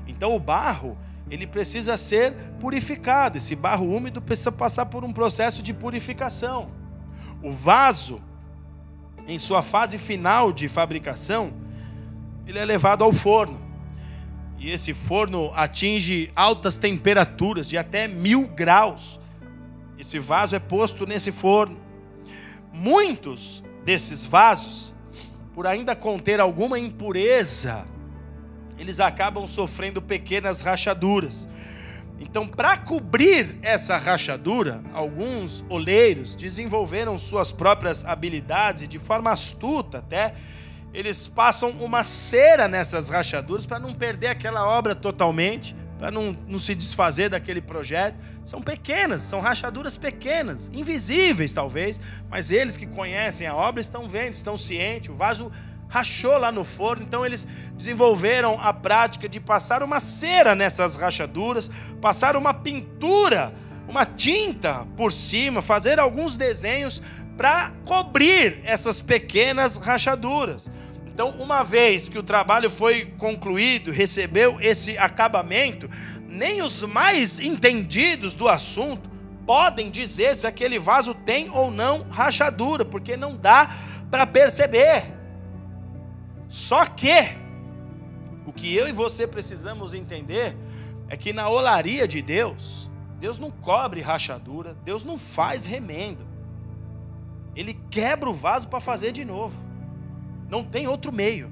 [0.06, 0.98] Então o barro,
[1.30, 3.38] ele precisa ser purificado.
[3.38, 6.70] Esse barro úmido precisa passar por um processo de purificação.
[7.42, 8.22] O vaso,
[9.28, 11.54] em sua fase final de fabricação,
[12.48, 13.60] ele é levado ao forno.
[14.58, 19.20] E esse forno atinge altas temperaturas, de até mil graus.
[20.00, 21.78] Esse vaso é posto nesse forno.
[22.74, 24.94] Muitos desses vasos,
[25.54, 27.86] por ainda conter alguma impureza,
[28.78, 31.48] eles acabam sofrendo pequenas rachaduras.
[32.20, 40.34] Então, para cobrir essa rachadura, alguns oleiros desenvolveram suas próprias habilidades de forma astuta até
[40.98, 46.58] eles passam uma cera nessas rachaduras para não perder aquela obra totalmente, para não, não
[46.58, 48.18] se desfazer daquele projeto.
[48.44, 54.34] São pequenas, são rachaduras pequenas, invisíveis talvez, mas eles que conhecem a obra estão vendo,
[54.34, 55.12] estão cientes.
[55.12, 55.52] O vaso
[55.88, 61.70] rachou lá no forno, então eles desenvolveram a prática de passar uma cera nessas rachaduras,
[62.02, 63.54] passar uma pintura,
[63.88, 67.04] uma tinta por cima, fazer alguns desenhos
[67.38, 70.72] para cobrir essas pequenas rachaduras.
[71.18, 75.90] Então, uma vez que o trabalho foi concluído, recebeu esse acabamento,
[76.30, 79.10] nem os mais entendidos do assunto
[79.44, 83.68] podem dizer se aquele vaso tem ou não rachadura, porque não dá
[84.12, 85.12] para perceber.
[86.48, 87.36] Só que
[88.46, 90.56] o que eu e você precisamos entender
[91.10, 96.28] é que na olaria de Deus, Deus não cobre rachadura, Deus não faz remendo.
[97.56, 99.66] Ele quebra o vaso para fazer de novo.
[100.50, 101.52] Não tem outro meio.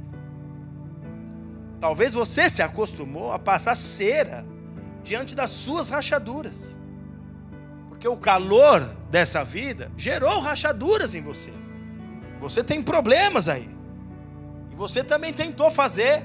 [1.79, 4.45] Talvez você se acostumou a passar cera
[5.03, 6.77] diante das suas rachaduras.
[7.89, 11.51] Porque o calor dessa vida gerou rachaduras em você.
[12.39, 13.69] Você tem problemas aí.
[14.71, 16.23] E você também tentou fazer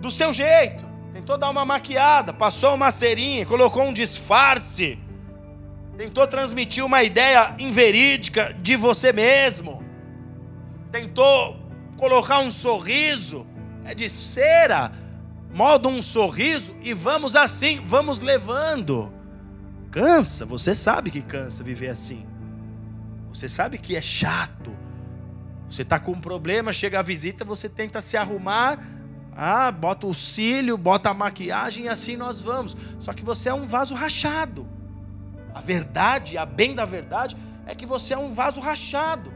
[0.00, 0.86] do seu jeito.
[1.12, 4.98] Tentou dar uma maquiada, passou uma cerinha, colocou um disfarce.
[5.96, 9.82] Tentou transmitir uma ideia inverídica de você mesmo.
[10.92, 11.57] Tentou
[11.98, 13.46] colocar um sorriso,
[13.84, 14.92] é de cera,
[15.52, 19.12] modo um sorriso e vamos assim, vamos levando.
[19.90, 22.24] Cansa, você sabe que cansa viver assim.
[23.28, 24.74] Você sabe que é chato.
[25.68, 28.78] Você está com um problema, chega a visita, você tenta se arrumar,
[29.36, 32.76] ah, bota o cílio, bota a maquiagem e assim nós vamos.
[33.00, 34.66] Só que você é um vaso rachado.
[35.54, 37.36] A verdade, a bem da verdade,
[37.66, 39.32] é que você é um vaso rachado,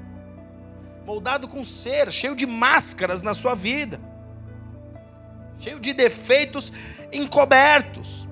[1.05, 4.01] moldado com cera, cheio de máscaras na sua vida,
[5.59, 6.73] cheio de defeitos
[7.13, 8.27] encobertos.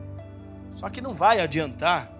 [0.75, 2.11] Só que não vai adiantar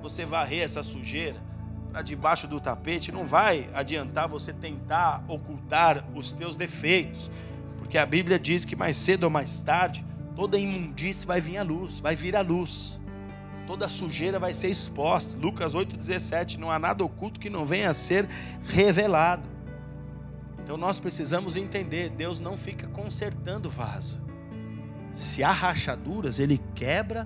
[0.00, 1.44] você varrer essa sujeira
[1.90, 7.30] para debaixo do tapete, não vai adiantar você tentar ocultar os teus defeitos,
[7.78, 10.04] porque a Bíblia diz que mais cedo ou mais tarde,
[10.34, 13.00] toda imundície vai vir à luz, vai vir à luz.
[13.66, 15.36] Toda sujeira vai ser exposta.
[15.36, 18.28] Lucas 8,17: Não há nada oculto que não venha a ser
[18.62, 19.55] revelado.
[20.66, 24.20] Então nós precisamos entender: Deus não fica consertando o vaso.
[25.14, 27.24] Se há rachaduras, Ele quebra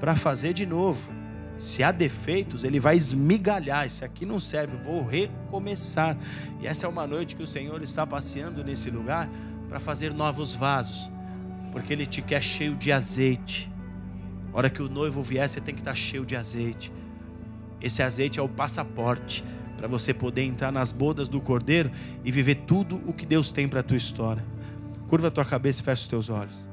[0.00, 1.12] para fazer de novo.
[1.58, 3.84] Se há defeitos, ele vai esmigalhar.
[3.84, 6.16] Isso aqui não serve, vou recomeçar.
[6.60, 9.28] E essa é uma noite que o Senhor está passeando nesse lugar
[9.68, 11.10] para fazer novos vasos,
[11.72, 13.70] porque Ele te quer cheio de azeite.
[14.52, 16.92] A hora que o noivo vier, você tem que estar cheio de azeite.
[17.80, 19.44] Esse azeite é o passaporte
[19.78, 21.90] para você poder entrar nas bodas do Cordeiro
[22.24, 24.44] e viver tudo o que Deus tem para a tua história.
[25.06, 26.68] Curva a tua cabeça e fecha os teus olhos.